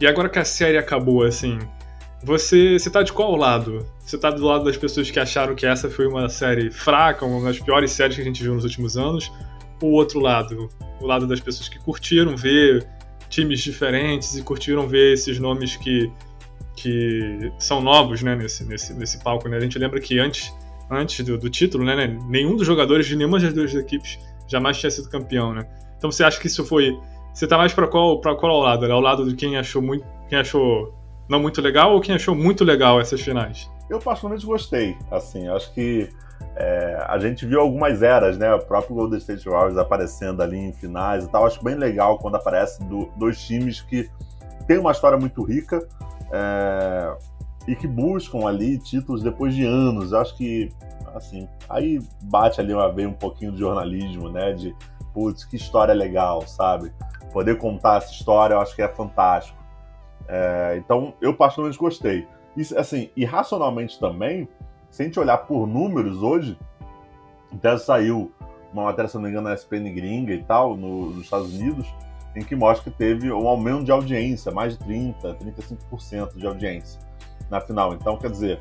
E 0.00 0.06
agora 0.06 0.28
que 0.28 0.38
a 0.38 0.44
série 0.44 0.78
acabou, 0.78 1.22
assim, 1.22 1.58
você, 2.22 2.78
você 2.78 2.90
tá 2.90 3.02
de 3.02 3.12
qual 3.12 3.36
lado? 3.36 3.86
Você 4.00 4.18
tá 4.18 4.30
do 4.30 4.44
lado 4.44 4.64
das 4.64 4.76
pessoas 4.76 5.10
que 5.10 5.20
acharam 5.20 5.54
que 5.54 5.66
essa 5.66 5.88
foi 5.88 6.06
uma 6.06 6.28
série 6.28 6.70
fraca, 6.70 7.24
uma 7.24 7.46
das 7.46 7.60
piores 7.60 7.92
séries 7.92 8.16
que 8.16 8.22
a 8.22 8.24
gente 8.24 8.42
viu 8.42 8.54
nos 8.54 8.64
últimos 8.64 8.96
anos? 8.96 9.30
Ou 9.80 9.90
o 9.90 9.92
outro 9.94 10.18
lado? 10.18 10.68
O 11.00 11.06
lado 11.06 11.26
das 11.26 11.40
pessoas 11.40 11.68
que 11.68 11.78
curtiram 11.78 12.36
ver 12.36 12.86
times 13.28 13.60
diferentes 13.60 14.36
e 14.36 14.42
curtiram 14.42 14.88
ver 14.88 15.12
esses 15.12 15.38
nomes 15.38 15.76
que, 15.76 16.10
que 16.76 17.52
são 17.58 17.80
novos, 17.80 18.22
né, 18.22 18.34
nesse, 18.34 18.64
nesse, 18.64 18.94
nesse 18.94 19.22
palco, 19.22 19.48
né? 19.48 19.56
A 19.56 19.60
gente 19.60 19.78
lembra 19.78 20.00
que 20.00 20.18
antes, 20.18 20.52
antes 20.90 21.24
do, 21.24 21.38
do 21.38 21.48
título, 21.48 21.84
né, 21.84 21.94
né, 21.94 22.18
nenhum 22.28 22.56
dos 22.56 22.66
jogadores 22.66 23.06
de 23.06 23.14
nenhuma 23.14 23.38
das 23.38 23.52
duas 23.52 23.74
equipes 23.74 24.18
jamais 24.48 24.78
tinha 24.78 24.90
sido 24.90 25.08
campeão, 25.08 25.54
né? 25.54 25.68
Então 25.96 26.10
você 26.10 26.24
acha 26.24 26.40
que 26.40 26.46
isso 26.46 26.64
foi 26.64 26.98
você 27.38 27.46
tá 27.46 27.56
mais 27.56 27.72
para 27.72 27.86
qual, 27.86 28.20
pra 28.20 28.34
qual 28.34 28.58
lado? 28.58 28.88
Né? 28.88 28.92
Ao 28.92 29.00
lado 29.00 29.24
de 29.28 29.36
quem 29.36 29.56
achou 29.56 29.80
muito. 29.80 30.04
Quem 30.28 30.38
achou 30.38 30.92
não 31.28 31.38
muito 31.38 31.62
legal 31.62 31.92
ou 31.92 32.00
quem 32.00 32.16
achou 32.16 32.34
muito 32.34 32.64
legal 32.64 33.00
essas 33.00 33.20
finais? 33.20 33.70
Eu 33.88 34.00
particularmente 34.00 34.44
gostei. 34.44 34.96
Assim, 35.08 35.46
acho 35.46 35.72
que 35.72 36.08
é, 36.56 37.00
a 37.06 37.16
gente 37.20 37.46
viu 37.46 37.60
algumas 37.60 38.02
eras, 38.02 38.36
né? 38.36 38.52
O 38.52 38.58
próprio 38.58 38.96
Golden 38.96 39.18
State 39.18 39.48
Warriors 39.48 39.78
aparecendo 39.78 40.42
ali 40.42 40.58
em 40.58 40.72
finais 40.72 41.26
e 41.26 41.30
tal. 41.30 41.46
Acho 41.46 41.62
bem 41.62 41.76
legal 41.76 42.18
quando 42.18 42.34
aparece 42.34 42.82
do, 42.86 43.08
dois 43.16 43.40
times 43.40 43.82
que 43.82 44.10
têm 44.66 44.78
uma 44.78 44.90
história 44.90 45.16
muito 45.16 45.40
rica 45.44 45.86
é, 46.32 47.16
e 47.68 47.76
que 47.76 47.86
buscam 47.86 48.48
ali 48.48 48.78
títulos 48.78 49.22
depois 49.22 49.54
de 49.54 49.64
anos. 49.64 50.12
Acho 50.12 50.36
que, 50.36 50.70
assim, 51.14 51.48
aí 51.68 52.00
bate 52.24 52.60
ali 52.60 52.74
uma 52.74 52.92
vez 52.92 53.08
um 53.08 53.12
pouquinho 53.12 53.52
de 53.52 53.60
jornalismo, 53.60 54.28
né? 54.28 54.52
De 54.54 54.74
putz, 55.12 55.44
que 55.44 55.56
história 55.56 55.94
legal, 55.94 56.46
sabe? 56.46 56.92
Poder 57.32 57.58
contar 57.58 57.98
essa 57.98 58.12
história 58.12 58.54
eu 58.54 58.60
acho 58.60 58.74
que 58.74 58.82
é 58.82 58.88
fantástico. 58.88 59.58
É, 60.26 60.76
então, 60.78 61.14
eu 61.20 61.34
particularmente 61.34 61.78
gostei. 61.78 62.26
E, 62.56 62.62
assim, 62.76 63.10
irracionalmente 63.16 63.98
também, 63.98 64.48
se 64.90 65.02
a 65.02 65.04
gente 65.04 65.18
olhar 65.18 65.38
por 65.38 65.66
números 65.66 66.22
hoje, 66.22 66.58
até 67.52 67.76
saiu 67.78 68.32
uma 68.72 68.84
matéria, 68.84 69.08
se 69.08 69.14
não 69.14 69.22
me 69.22 69.30
engano, 69.30 69.48
na 69.48 69.54
SPN 69.54 69.90
gringa 69.92 70.34
e 70.34 70.42
tal, 70.42 70.76
no, 70.76 71.10
nos 71.10 71.24
Estados 71.24 71.54
Unidos, 71.54 71.86
em 72.36 72.44
que 72.44 72.54
mostra 72.54 72.90
que 72.90 72.96
teve 72.96 73.32
um 73.32 73.48
aumento 73.48 73.84
de 73.84 73.92
audiência, 73.92 74.52
mais 74.52 74.76
de 74.76 74.84
30%, 74.84 75.36
35% 75.90 76.36
de 76.36 76.46
audiência 76.46 77.00
na 77.50 77.60
final. 77.60 77.94
Então, 77.94 78.16
quer 78.16 78.30
dizer, 78.30 78.60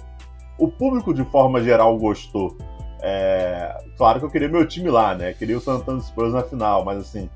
o 0.58 0.68
público 0.68 1.13
de 1.13 1.24
forma 1.25 1.62
geral 1.62 1.98
gostou. 1.98 2.58
É, 3.01 3.77
claro 3.98 4.20
que 4.20 4.25
eu 4.25 4.30
queria 4.30 4.50
meu 4.50 4.66
time 4.68 4.89
lá, 4.89 5.16
né? 5.16 5.34
Queria 5.34 5.58
o 5.58 5.62
San 5.62 5.75
Antonio 5.75 6.01
Spurs 6.01 6.34
na 6.34 6.44
final, 6.44 6.84
mas 6.84 7.00
assim, 7.00 7.30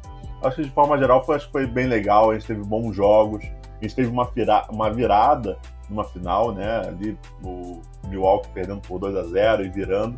acho 0.43 0.57
que 0.57 0.63
de 0.63 0.71
forma 0.71 0.97
geral 0.97 1.23
foi, 1.25 1.35
acho 1.35 1.45
que 1.47 1.51
foi 1.51 1.67
bem 1.67 1.87
legal. 1.87 2.31
A 2.31 2.33
gente 2.33 2.47
teve 2.47 2.63
bons 2.63 2.95
jogos, 2.95 3.43
a 3.43 3.83
gente 3.83 3.95
teve 3.95 4.09
uma, 4.09 4.25
vira, 4.25 4.65
uma 4.69 4.91
virada 4.91 5.57
numa 5.89 6.03
final, 6.03 6.53
né? 6.53 6.87
Ali 6.87 7.17
o 7.43 7.81
Milwaukee 8.07 8.49
perdendo 8.53 8.81
por 8.81 8.99
2 8.99 9.15
a 9.15 9.23
0 9.23 9.65
e 9.65 9.69
virando. 9.69 10.17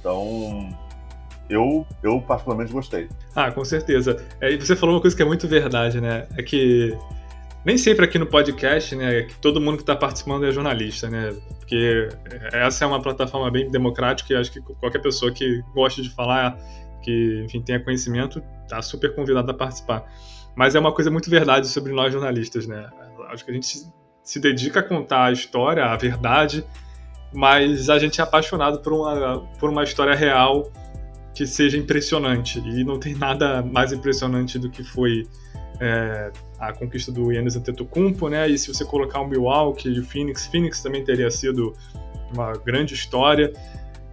Então, 0.00 0.68
eu, 1.48 1.86
eu 2.02 2.20
particularmente 2.20 2.72
gostei. 2.72 3.08
Ah, 3.34 3.50
com 3.50 3.64
certeza. 3.64 4.16
É, 4.40 4.52
e 4.52 4.56
você 4.56 4.76
falou 4.76 4.94
uma 4.94 5.00
coisa 5.00 5.16
que 5.16 5.22
é 5.22 5.26
muito 5.26 5.48
verdade, 5.48 6.00
né? 6.00 6.26
É 6.36 6.42
que 6.42 6.96
nem 7.68 7.76
sempre 7.76 8.06
aqui 8.06 8.18
no 8.18 8.24
podcast, 8.24 8.96
né, 8.96 9.24
que 9.24 9.34
todo 9.40 9.60
mundo 9.60 9.76
que 9.76 9.82
está 9.82 9.94
participando 9.94 10.46
é 10.46 10.50
jornalista, 10.50 11.10
né? 11.10 11.36
Porque 11.58 12.08
essa 12.50 12.82
é 12.82 12.88
uma 12.88 13.02
plataforma 13.02 13.50
bem 13.50 13.70
democrática 13.70 14.32
e 14.32 14.36
acho 14.36 14.50
que 14.50 14.58
qualquer 14.58 15.00
pessoa 15.00 15.30
que 15.30 15.62
goste 15.74 16.00
de 16.00 16.08
falar, 16.08 16.58
que 17.02 17.42
enfim 17.44 17.60
tenha 17.60 17.78
conhecimento, 17.78 18.42
está 18.62 18.80
super 18.80 19.14
convidado 19.14 19.50
a 19.50 19.54
participar. 19.54 20.10
Mas 20.56 20.74
é 20.74 20.80
uma 20.80 20.92
coisa 20.92 21.10
muito 21.10 21.28
verdade 21.28 21.68
sobre 21.68 21.92
nós 21.92 22.10
jornalistas, 22.10 22.66
né? 22.66 22.88
Acho 23.28 23.44
que 23.44 23.50
a 23.50 23.54
gente 23.54 23.86
se 24.22 24.40
dedica 24.40 24.80
a 24.80 24.82
contar 24.82 25.26
a 25.26 25.32
história, 25.32 25.84
a 25.84 25.94
verdade, 25.94 26.64
mas 27.34 27.90
a 27.90 27.98
gente 27.98 28.18
é 28.18 28.24
apaixonado 28.24 28.80
por 28.80 28.94
uma, 28.94 29.40
por 29.60 29.68
uma 29.68 29.84
história 29.84 30.14
real 30.14 30.72
que 31.34 31.46
seja 31.46 31.76
impressionante. 31.76 32.60
E 32.60 32.82
não 32.82 32.98
tem 32.98 33.14
nada 33.14 33.60
mais 33.60 33.92
impressionante 33.92 34.58
do 34.58 34.70
que 34.70 34.82
foi 34.82 35.28
é, 35.80 36.32
a 36.58 36.72
conquista 36.72 37.12
do 37.12 37.30
Yannis 37.32 37.56
Antetokounmpo, 37.56 38.28
né? 38.28 38.48
E 38.48 38.58
se 38.58 38.72
você 38.72 38.84
colocar 38.84 39.20
o 39.20 39.28
Milwaukee 39.28 39.88
e 39.88 40.00
o 40.00 40.04
Phoenix, 40.04 40.46
Phoenix 40.46 40.82
também 40.82 41.04
teria 41.04 41.30
sido 41.30 41.74
uma 42.32 42.52
grande 42.56 42.94
história. 42.94 43.52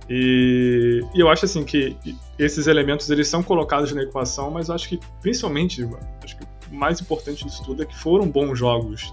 E, 0.09 1.03
e, 1.15 1.19
eu 1.19 1.27
acho 1.29 1.45
assim 1.45 1.63
que 1.63 1.97
esses 2.37 2.67
elementos 2.67 3.09
eles 3.09 3.27
são 3.27 3.41
colocados 3.41 3.91
na 3.93 4.03
equação, 4.03 4.51
mas 4.51 4.69
eu 4.69 4.75
acho 4.75 4.87
que 4.87 4.99
principalmente, 5.21 5.87
acho 6.23 6.37
que 6.37 6.45
o 6.71 6.75
mais 6.75 7.01
importante 7.01 7.43
disso 7.43 7.63
tudo 7.65 7.81
é 7.81 7.85
que 7.85 7.97
foram 7.97 8.29
bons 8.29 8.59
jogos. 8.59 9.11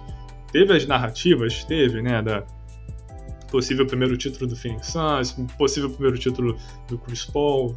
Teve 0.53 0.77
as 0.77 0.87
narrativas, 0.87 1.65
teve, 1.65 2.03
né, 2.03 2.21
da 2.21 2.45
possível 3.51 3.87
primeiro 3.87 4.17
título 4.17 4.47
do 4.47 4.57
Phoenix 4.57 4.89
Suns, 4.89 5.33
possível 5.57 5.89
primeiro 5.91 6.19
título 6.19 6.57
do 6.89 6.99
Chris 6.99 7.25
Paul, 7.25 7.77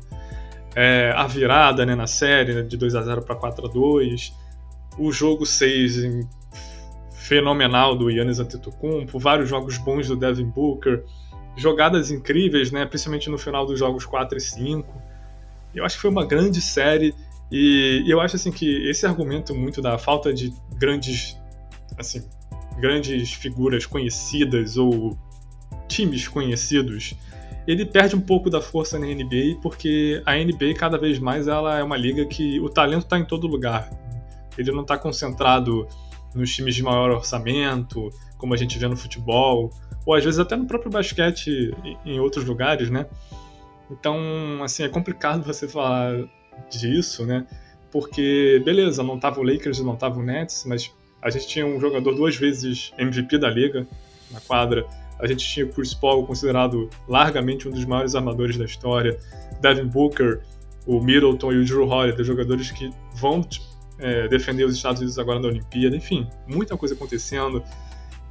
é, 0.74 1.14
a 1.16 1.26
virada 1.28 1.86
né, 1.86 1.96
na 1.96 2.08
série 2.08 2.54
né, 2.54 2.62
de 2.62 2.76
2 2.76 2.96
a 2.96 3.02
0 3.02 3.22
para 3.22 3.36
4 3.36 3.66
a 3.66 3.70
2 3.70 4.34
o 4.98 5.12
jogo 5.12 5.46
6 5.46 6.26
fenomenal 7.12 7.96
do 7.96 8.10
Yannis 8.10 8.40
Antetokounmpo, 8.40 9.18
vários 9.18 9.50
jogos 9.50 9.78
bons 9.78 10.08
do 10.08 10.16
Devin 10.16 10.46
Booker, 10.46 11.04
jogadas 11.58 12.12
incríveis, 12.12 12.72
né, 12.72 12.86
principalmente 12.86 13.30
no 13.30 13.38
final 13.38 13.66
dos 13.66 13.80
jogos 13.80 14.06
4 14.06 14.38
e 14.38 14.42
5. 14.42 15.02
Eu 15.74 15.84
acho 15.84 15.96
que 15.96 16.02
foi 16.02 16.12
uma 16.12 16.26
grande 16.26 16.62
série 16.62 17.14
e 17.52 18.04
eu 18.08 18.22
acho 18.22 18.36
assim 18.36 18.52
que 18.52 18.88
esse 18.90 19.06
argumento 19.06 19.56
muito 19.56 19.82
da 19.82 19.98
falta 19.98 20.34
de 20.34 20.54
grandes 20.78 21.38
assim, 21.98 22.24
grandes 22.78 23.34
figuras 23.34 23.86
conhecidas 23.86 24.78
ou 24.78 25.18
times 25.88 26.28
conhecidos, 26.28 27.16
ele 27.68 27.86
perde 27.86 28.16
um 28.16 28.22
pouco 28.22 28.50
da 28.50 28.62
força 28.62 29.00
na 29.00 29.08
NBA 29.08 29.60
porque 29.62 30.22
a 30.26 30.36
NBA 30.36 30.76
cada 30.78 30.98
vez 30.98 31.20
mais 31.20 31.48
ela 31.48 31.80
é 31.80 31.84
uma 31.84 31.98
liga 31.98 32.26
que 32.26 32.60
o 32.60 32.70
talento 32.70 33.04
está 33.04 33.18
em 33.18 33.26
todo 33.26 33.48
lugar. 33.48 33.90
Ele 34.58 34.72
não 34.72 34.82
está 34.82 34.98
concentrado 34.98 35.88
nos 36.34 36.54
times 36.54 36.76
de 36.76 36.84
maior 36.84 37.12
orçamento, 37.12 38.10
como 38.38 38.54
a 38.54 38.58
gente 38.58 38.78
vê 38.78 38.88
no 38.88 38.98
futebol, 38.98 39.72
ou 40.06 40.14
às 40.14 40.24
vezes 40.24 40.40
até 40.40 40.56
no 40.56 40.66
próprio 40.66 40.92
basquete 40.92 41.74
em 42.06 42.20
outros 42.20 42.46
lugares, 42.46 42.90
né? 42.90 43.06
Então, 43.90 44.18
assim, 44.64 44.84
é 44.84 44.90
complicado 44.90 45.44
você 45.44 45.68
falar 45.68 46.26
disso, 46.70 47.26
né? 47.26 47.46
Porque, 47.92 48.62
beleza, 48.66 49.02
não 49.04 49.18
tava 49.18 49.40
o 49.40 49.44
Lakers 49.44 49.80
e 49.80 49.84
não 49.84 49.96
tava 49.96 50.20
o 50.20 50.24
Nets, 50.24 50.66
mas 50.68 50.94
a 51.22 51.30
gente 51.30 51.48
tinha 51.48 51.66
um 51.66 51.80
jogador 51.80 52.14
duas 52.14 52.36
vezes 52.36 52.94
MVP 52.98 53.38
da 53.38 53.50
liga 53.50 53.88
na 54.32 54.42
quadra. 54.42 54.86
A 55.20 55.26
gente 55.28 55.48
tinha 55.48 55.66
o 55.66 55.70
Chris 55.70 55.94
Paul 55.94 56.26
considerado 56.26 56.90
largamente 57.08 57.68
um 57.68 57.72
dos 57.72 57.86
maiores 57.86 58.14
armadores 58.16 58.58
da 58.58 58.66
história. 58.66 59.18
Devin 59.62 59.86
Booker, 59.86 60.42
o 60.86 61.00
Middleton 61.00 61.54
e 61.54 61.58
o 61.58 61.66
Drew 61.66 61.88
Holiday, 61.88 62.24
jogadores 62.26 62.70
que 62.72 62.92
vão 63.14 63.42
é, 64.00 64.28
defender 64.28 64.66
os 64.66 64.76
Estados 64.76 65.00
Unidos 65.00 65.18
agora 65.18 65.40
na 65.40 65.48
Olimpíada, 65.48 65.96
enfim, 65.96 66.28
muita 66.48 66.76
coisa 66.78 66.96
acontecendo. 66.96 67.64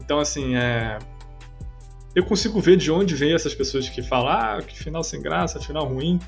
Então, 0.00 0.18
assim, 0.18 0.56
é... 0.56 0.98
eu 2.14 2.24
consigo 2.24 2.60
ver 2.60 2.76
de 2.76 2.90
onde 2.90 3.14
vem 3.14 3.34
essas 3.34 3.54
pessoas 3.54 3.88
que 3.88 4.02
falam, 4.02 4.28
ah, 4.28 4.62
que 4.62 4.78
final 4.78 5.02
sem 5.02 5.20
graça, 5.20 5.60
final 5.60 5.86
ruim, 5.86 6.18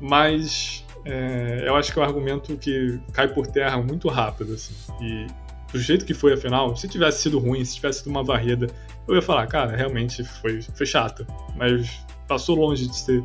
mas 0.00 0.84
é, 1.04 1.64
eu 1.66 1.76
acho 1.76 1.92
que 1.92 1.98
é 1.98 2.02
um 2.02 2.04
argumento 2.04 2.56
que 2.56 3.00
cai 3.12 3.28
por 3.28 3.46
terra 3.46 3.80
muito 3.82 4.08
rápido, 4.08 4.54
assim. 4.54 4.74
E 5.00 5.26
do 5.72 5.78
jeito 5.78 6.04
que 6.04 6.14
foi 6.14 6.34
a 6.34 6.36
final, 6.36 6.76
se 6.76 6.88
tivesse 6.88 7.22
sido 7.22 7.38
ruim, 7.38 7.64
se 7.64 7.76
tivesse 7.76 8.00
sido 8.00 8.10
uma 8.10 8.22
varrida, 8.22 8.68
eu 9.08 9.14
ia 9.14 9.22
falar, 9.22 9.46
cara, 9.46 9.76
realmente 9.76 10.22
foi, 10.22 10.62
foi 10.62 10.86
chata, 10.86 11.26
mas 11.56 12.04
passou 12.28 12.56
longe 12.56 12.86
de 12.86 12.96
ser, 12.96 13.24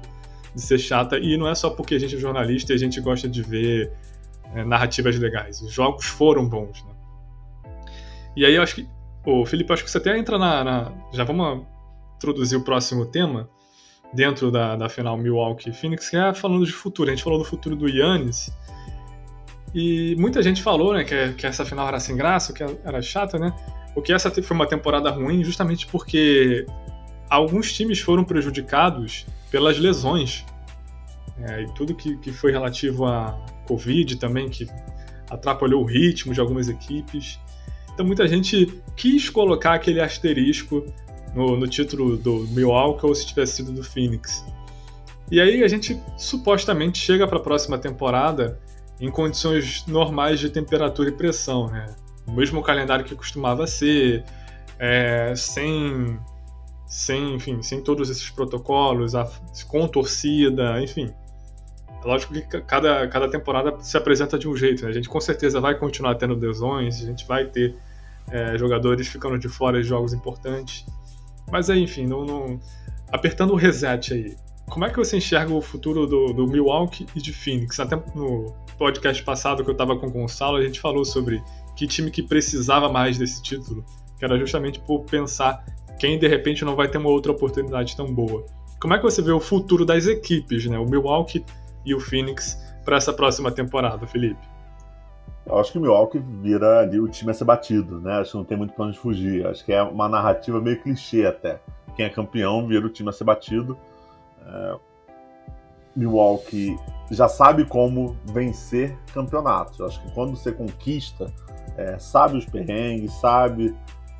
de 0.56 0.62
ser 0.62 0.80
chata, 0.80 1.20
e 1.20 1.38
não 1.38 1.48
é 1.48 1.54
só 1.54 1.70
porque 1.70 1.96
a 1.96 2.00
gente 2.00 2.16
é 2.16 2.20
jornalista 2.20 2.74
e 2.74 2.76
a 2.76 2.80
gente 2.80 3.00
gosta 3.00 3.28
de 3.28 3.42
ver 3.42 3.92
é, 4.54 4.64
narrativas 4.64 5.18
legais. 5.18 5.62
Os 5.62 5.72
jogos 5.72 6.06
foram 6.06 6.48
bons, 6.48 6.84
né? 6.84 6.92
E 8.36 8.46
aí 8.46 8.56
eu 8.56 8.62
acho 8.62 8.76
que. 8.76 8.88
Ô, 9.26 9.46
Felipe, 9.46 9.74
acho 9.74 9.84
que 9.84 9.92
você 9.92 9.98
até 9.98 10.18
entra 10.18 10.38
na, 10.38 10.64
na. 10.64 10.92
Já 11.14 11.24
vamos 11.24 11.66
introduzir 12.16 12.58
o 12.58 12.64
próximo 12.64 13.06
tema 13.06 13.50
dentro 14.14 14.52
da, 14.52 14.76
da 14.76 14.88
final 14.88 15.18
Milwaukee 15.18 15.72
Phoenix, 15.72 16.10
que 16.10 16.16
é 16.16 16.34
falando 16.34 16.66
de 16.66 16.72
futuro. 16.72 17.10
A 17.10 17.14
gente 17.14 17.24
falou 17.24 17.40
do 17.40 17.46
futuro 17.46 17.76
do 17.76 17.90
Yannis. 17.90 18.52
E 19.74 20.16
muita 20.18 20.42
gente 20.42 20.64
falou 20.64 20.94
né, 20.94 21.04
que, 21.04 21.34
que 21.34 21.46
essa 21.46 21.66
final 21.66 21.88
era 21.88 22.00
sem 22.00 22.16
graça, 22.16 22.54
que 22.54 22.64
era 22.64 23.02
chata, 23.02 23.38
né? 23.38 23.54
O 23.96 24.02
que 24.02 24.14
essa 24.14 24.32
foi 24.32 24.56
uma 24.56 24.68
temporada 24.68 25.10
ruim 25.10 25.44
justamente 25.44 25.88
porque 25.88 26.66
alguns 27.30 27.74
times 27.74 28.00
foram 28.00 28.24
prejudicados 28.24 29.26
pelas 29.52 29.78
lesões. 29.78 30.46
É, 31.42 31.62
e 31.64 31.72
tudo 31.74 31.94
que, 31.94 32.18
que 32.18 32.32
foi 32.32 32.52
relativo 32.52 33.06
a 33.06 33.38
Covid 33.68 34.16
também, 34.18 34.50
que 34.50 34.68
atrapalhou 35.30 35.84
o 35.84 35.86
ritmo 35.86 36.34
de 36.34 36.40
algumas 36.40 36.68
equipes. 36.68 37.40
Então 37.94 38.06
muita 38.06 38.28
gente 38.28 38.82
quis 38.96 39.30
colocar 39.30 39.74
aquele 39.74 40.00
asterisco 40.02 40.84
no, 41.36 41.58
no 41.58 41.68
título 41.68 42.18
do 42.18 42.48
Milwaukee 42.50 43.06
ou 43.06 43.14
se 43.14 43.26
tivesse 43.26 43.58
sido 43.58 43.72
do 43.72 43.84
Phoenix. 43.84 44.46
E 45.30 45.42
aí 45.42 45.64
a 45.64 45.68
gente 45.68 46.02
supostamente 46.18 46.98
chega 47.00 47.28
para 47.28 47.38
a 47.38 47.42
próxima 47.42 47.78
temporada 47.78 48.60
em 49.00 49.12
condições 49.12 49.86
normais 49.86 50.40
de 50.40 50.50
temperatura 50.50 51.10
e 51.10 51.12
pressão, 51.12 51.68
né? 51.68 51.86
O 52.26 52.32
mesmo 52.32 52.62
calendário 52.62 53.06
que 53.06 53.16
costumava 53.16 53.68
ser, 53.68 54.24
é, 54.80 55.34
sem, 55.36 56.20
sem, 56.88 57.36
enfim, 57.36 57.62
sem 57.62 57.82
todos 57.82 58.10
esses 58.10 58.30
protocolos, 58.30 59.16
a, 59.16 59.30
com 59.68 59.88
torcida, 59.88 60.82
enfim. 60.82 61.14
Lógico 62.04 62.34
que 62.34 62.42
cada, 62.62 63.08
cada 63.08 63.30
temporada 63.30 63.76
se 63.82 63.98
apresenta 63.98 64.38
de 64.38 64.48
um 64.48 64.56
jeito, 64.56 64.84
né? 64.84 64.90
A 64.90 64.94
gente 64.94 65.10
com 65.10 65.20
certeza 65.20 65.60
vai 65.60 65.76
continuar 65.76 66.16
tendo 66.16 66.36
lesões, 66.36 67.02
a 67.02 67.06
gente 67.06 67.28
vai 67.28 67.46
ter 67.46 67.76
é, 68.32 68.58
jogadores 68.58 69.08
ficando 69.08 69.38
de 69.38 69.50
fora 69.50 69.82
de 69.82 69.88
jogos 69.88 70.14
importantes. 70.14 70.86
Mas 71.52 71.70
aí, 71.70 71.82
enfim, 71.82 72.06
não, 72.06 72.26
não... 72.26 72.60
apertando 73.12 73.52
o 73.52 73.56
reset 73.56 74.14
aí, 74.14 74.36
como 74.70 74.86
é 74.86 74.90
que 74.90 74.98
você 74.98 75.18
enxerga 75.18 75.54
o 75.54 75.62
futuro 75.62 76.06
do, 76.06 76.34
do 76.34 76.48
Milwaukee 76.48 77.06
e 77.16 77.22
de 77.22 77.32
Phoenix? 77.32 77.80
Até 77.80 77.96
no 78.14 78.54
podcast 78.78 79.24
passado 79.24 79.64
que 79.64 79.70
eu 79.70 79.74
estava 79.74 79.98
com 79.98 80.08
o 80.08 80.12
Gonçalo, 80.12 80.58
a 80.58 80.62
gente 80.62 80.80
falou 80.80 81.06
sobre 81.06 81.42
que 81.76 81.88
time 81.88 82.12
que 82.12 82.22
precisava 82.22 82.90
mais 82.90 83.18
desse 83.18 83.42
título, 83.42 83.86
que 84.20 84.26
era 84.26 84.38
justamente 84.38 84.80
por 84.80 85.04
pensar 85.06 85.66
quem 85.98 86.20
de 86.20 86.28
repente 86.28 86.66
não 86.66 86.76
vai 86.76 86.88
ter 86.88 86.98
uma 86.98 87.10
outra 87.10 87.32
oportunidade 87.32 87.96
tão 87.96 88.14
boa. 88.14 88.46
Como 88.80 88.94
é 88.94 88.98
que 88.98 89.04
você 89.04 89.22
vê 89.22 89.32
o 89.32 89.40
futuro 89.40 89.86
das 89.86 90.06
equipes, 90.06 90.66
né? 90.66 90.78
O 90.78 90.86
Milwaukee 90.86 91.44
e 91.88 91.96
o 91.96 92.00
Phoenix 92.02 92.62
para 92.84 92.98
essa 92.98 93.14
próxima 93.14 93.50
temporada, 93.50 94.06
Felipe? 94.06 94.46
Eu 95.46 95.58
acho 95.58 95.72
que 95.72 95.78
o 95.78 95.82
Milwaukee 95.82 96.20
vira 96.20 96.80
ali 96.80 97.00
o 97.00 97.08
time 97.08 97.32
a 97.32 97.34
ser 97.34 97.46
batido, 97.46 98.02
né? 98.02 98.20
Acho 98.20 98.32
que 98.32 98.38
não 98.38 98.44
tem 98.44 98.58
muito 98.58 98.74
plano 98.74 98.92
de 98.92 99.00
fugir. 99.00 99.48
Acho 99.48 99.64
que 99.64 99.72
é 99.72 99.82
uma 99.82 100.10
narrativa 100.10 100.60
meio 100.60 100.82
clichê 100.82 101.26
até. 101.26 101.62
Quem 101.96 102.06
é 102.06 102.10
campeão 102.10 102.68
vira 102.68 102.86
o 102.86 102.90
time 102.90 103.08
a 103.10 103.14
ser 103.14 103.24
batido. 103.24 103.78
É... 104.46 104.76
Milwaukee 105.96 106.78
já 107.10 107.30
sabe 107.30 107.64
como 107.64 108.18
vencer 108.26 108.98
campeonatos. 109.14 109.80
Acho 109.80 110.04
que 110.04 110.12
quando 110.12 110.36
você 110.36 110.52
conquista, 110.52 111.34
é, 111.78 111.98
sabe 111.98 112.38
os 112.38 112.46
perrengues, 112.46 113.14
sabe 113.14 113.74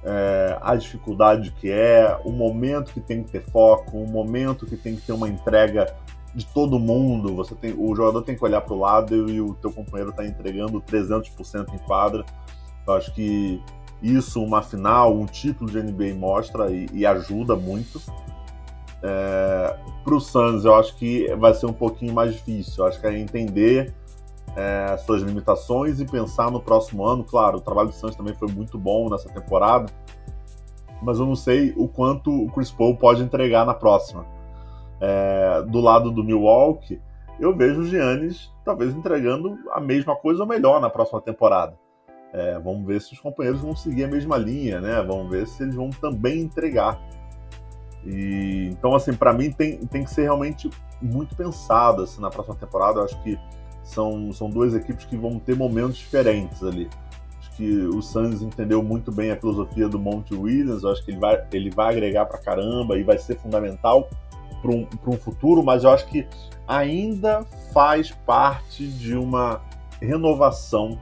é, 0.04 0.58
a 0.62 0.76
dificuldade 0.76 1.52
que 1.52 1.70
é, 1.70 2.18
o 2.24 2.32
momento 2.32 2.94
que 2.94 3.02
tem 3.02 3.24
que 3.24 3.32
ter 3.32 3.44
foco, 3.52 3.98
o 3.98 4.08
momento 4.08 4.66
que 4.66 4.78
tem 4.78 4.96
que 4.96 5.02
ter 5.02 5.12
uma 5.12 5.28
entrega 5.28 5.94
de 6.38 6.46
todo 6.46 6.78
mundo. 6.78 7.36
Você 7.36 7.56
tem, 7.56 7.74
o 7.76 7.96
jogador 7.96 8.22
tem 8.22 8.36
que 8.36 8.46
olhar 8.46 8.62
para 8.62 8.74
o 8.74 8.80
lado 8.80 9.28
e 9.28 9.42
o 9.42 9.56
teu 9.56 9.72
companheiro 9.72 10.12
está 10.12 10.24
entregando 10.24 10.80
300% 10.80 11.74
em 11.74 11.78
quadra. 11.80 12.24
Eu 12.86 12.94
acho 12.94 13.12
que 13.16 13.60
isso, 14.04 14.42
uma 14.44 14.62
final, 14.62 15.16
um 15.16 15.26
título 15.26 15.70
de 15.70 15.82
NBA 15.82 16.14
mostra 16.16 16.72
e, 16.72 16.88
e 16.94 17.06
ajuda 17.08 17.56
muito. 17.56 18.00
É, 19.02 19.76
para 20.04 20.14
o 20.14 20.20
Suns, 20.22 20.64
eu 20.64 20.76
acho 20.76 20.96
que 20.96 21.28
vai 21.38 21.56
ser 21.56 21.66
um 21.66 21.74
pouquinho 21.74 22.14
mais 22.14 22.34
difícil. 22.36 22.84
Eu 22.84 22.88
acho 22.88 23.02
que 23.02 23.08
é 23.08 23.18
entender 23.18 23.96
é, 24.56 24.96
suas 24.98 25.24
limitações 25.24 26.00
e 26.00 26.06
pensar 26.06 26.52
no 26.52 26.62
próximo 26.62 27.04
ano. 27.04 27.24
Claro, 27.24 27.58
o 27.58 27.62
trabalho 27.62 27.90
do 27.90 27.96
Suns 27.96 28.16
também 28.16 28.36
foi 28.36 28.48
muito 28.48 28.78
bom 28.78 29.10
nessa 29.10 29.28
temporada, 29.28 29.92
mas 31.02 31.18
eu 31.18 31.26
não 31.26 31.36
sei 31.36 31.74
o 31.76 31.88
quanto 31.88 32.32
o 32.32 32.52
Chris 32.52 32.70
Paul 32.70 32.96
pode 32.96 33.24
entregar 33.24 33.66
na 33.66 33.74
próxima. 33.74 34.37
É, 35.00 35.62
do 35.64 35.80
lado 35.80 36.12
do 36.12 36.24
Milwaukee, 36.24 37.00
eu 37.40 37.56
vejo 37.56 37.82
o 37.82 37.86
Giannis 37.86 38.52
talvez 38.66 38.94
entregando 38.94 39.58
a 39.72 39.80
mesma 39.80 40.16
coisa 40.16 40.42
ou 40.42 40.48
melhor 40.48 40.82
na 40.82 40.90
próxima 40.90 41.22
temporada. 41.22 41.78
É, 42.34 42.60
vamos 42.60 42.86
ver 42.86 43.00
se 43.02 43.14
os 43.14 43.20
companheiros 43.20 43.62
vão 43.62 43.76
seguir 43.76 44.04
a 44.04 44.08
mesma 44.08 44.38
linha, 44.38 44.82
né? 44.82 45.02
Vamos 45.02 45.30
ver 45.30 45.48
se 45.48 45.64
eles 45.64 45.76
vão 45.76 45.90
também 45.90 46.42
entregar. 46.42 47.00
E, 48.06 48.70
então, 48.72 48.94
assim, 48.96 49.14
para 49.14 49.34
mim 49.34 49.52
tem, 49.52 49.78
tem 49.88 50.04
que 50.04 50.10
ser 50.10 50.24
realmente 50.24 50.70
muito 51.02 51.36
pensado 51.36 52.04
assim, 52.04 52.22
na 52.22 52.30
próxima 52.30 52.56
temporada. 52.56 53.00
Eu 53.00 53.06
acho 53.06 53.22
que 53.24 53.40
são, 53.84 54.32
são 54.34 54.50
duas 54.50 54.74
equipes 54.74 55.06
que 55.06 55.16
vão 55.16 55.40
ter 55.40 55.56
momentos 55.56 55.98
diferentes 55.98 56.62
ali. 56.64 56.90
Acho 57.40 57.52
que 57.52 57.82
o 57.88 58.02
Suns 58.02 58.42
entendeu 58.42 58.84
muito 58.84 59.12
bem 59.12 59.32
a 59.32 59.38
filosofia 59.38 59.88
do 59.88 59.98
Monte 59.98 60.36
Williams. 60.36 60.84
Eu 60.84 60.92
acho 60.92 61.06
que 61.06 61.12
ele 61.12 61.20
vai, 61.20 61.48
ele 61.54 61.70
vai 61.70 61.94
agregar 61.94 62.26
para 62.26 62.38
caramba 62.40 62.98
e 62.98 63.04
vai 63.04 63.18
ser 63.18 63.38
fundamental 63.38 64.10
para 64.62 64.72
um, 64.72 64.88
um 65.08 65.18
futuro, 65.18 65.64
mas 65.64 65.84
eu 65.84 65.92
acho 65.92 66.06
que 66.08 66.28
ainda 66.68 67.44
faz 67.74 68.12
parte 68.12 68.88
de 68.88 69.16
uma 69.16 69.62
renovação 70.02 70.98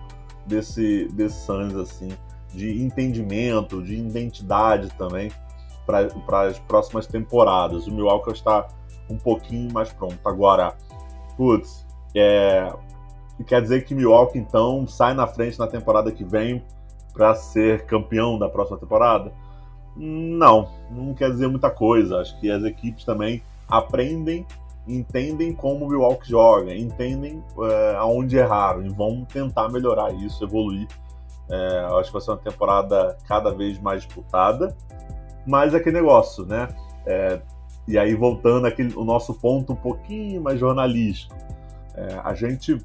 desse, 0.45 1.07
desse 1.09 1.45
Suns, 1.45 1.75
assim, 1.75 2.09
de 2.53 2.81
entendimento, 2.81 3.81
de 3.81 3.95
identidade 3.95 4.89
também 4.97 5.31
para 5.85 6.41
as 6.41 6.59
próximas 6.59 7.05
temporadas. 7.07 7.87
O 7.87 7.91
Milwaukee 7.91 8.31
está 8.31 8.67
um 9.09 9.17
pouquinho 9.17 9.71
mais 9.71 9.91
pronto. 9.91 10.17
Agora, 10.25 10.75
putz, 11.37 11.85
é, 12.15 12.71
quer 13.45 13.61
dizer 13.61 13.85
que 13.85 13.93
Milwaukee 13.93 14.39
então 14.39 14.87
sai 14.87 15.13
na 15.13 15.27
frente 15.27 15.59
na 15.59 15.67
temporada 15.67 16.11
que 16.11 16.23
vem 16.23 16.63
para 17.13 17.35
ser 17.35 17.85
campeão 17.85 18.37
da 18.37 18.49
próxima 18.49 18.77
temporada? 18.77 19.31
Não, 19.95 20.69
não 20.91 21.13
quer 21.13 21.31
dizer 21.31 21.47
muita 21.47 21.69
coisa. 21.69 22.19
Acho 22.19 22.39
que 22.39 22.49
as 22.51 22.63
equipes 22.63 23.05
também 23.05 23.41
aprendem, 23.67 24.45
entendem 24.87 25.53
como 25.53 25.85
o 25.85 25.89
Milwaukee 25.89 26.29
joga, 26.29 26.75
entendem 26.75 27.43
é, 27.59 27.95
aonde 27.97 28.37
erraram 28.37 28.85
e 28.85 28.89
vão 28.89 29.25
tentar 29.25 29.69
melhorar 29.69 30.13
isso, 30.13 30.43
evoluir. 30.43 30.87
É, 31.49 31.79
acho 31.99 32.07
que 32.07 32.13
vai 32.13 32.21
ser 32.21 32.31
uma 32.31 32.37
temporada 32.37 33.17
cada 33.27 33.51
vez 33.51 33.79
mais 33.79 34.03
disputada 34.03 34.75
mas 35.45 35.73
é 35.73 35.77
aquele 35.77 35.97
negócio, 35.97 36.45
né? 36.45 36.69
É, 37.05 37.39
e 37.87 37.99
aí, 37.99 38.15
voltando 38.15 38.65
aquele, 38.65 38.95
o 38.95 39.03
nosso 39.03 39.33
ponto 39.33 39.73
um 39.73 39.75
pouquinho 39.75 40.41
mais 40.41 40.59
jornalístico, 40.59 41.35
a 42.23 42.33
gente 42.33 42.83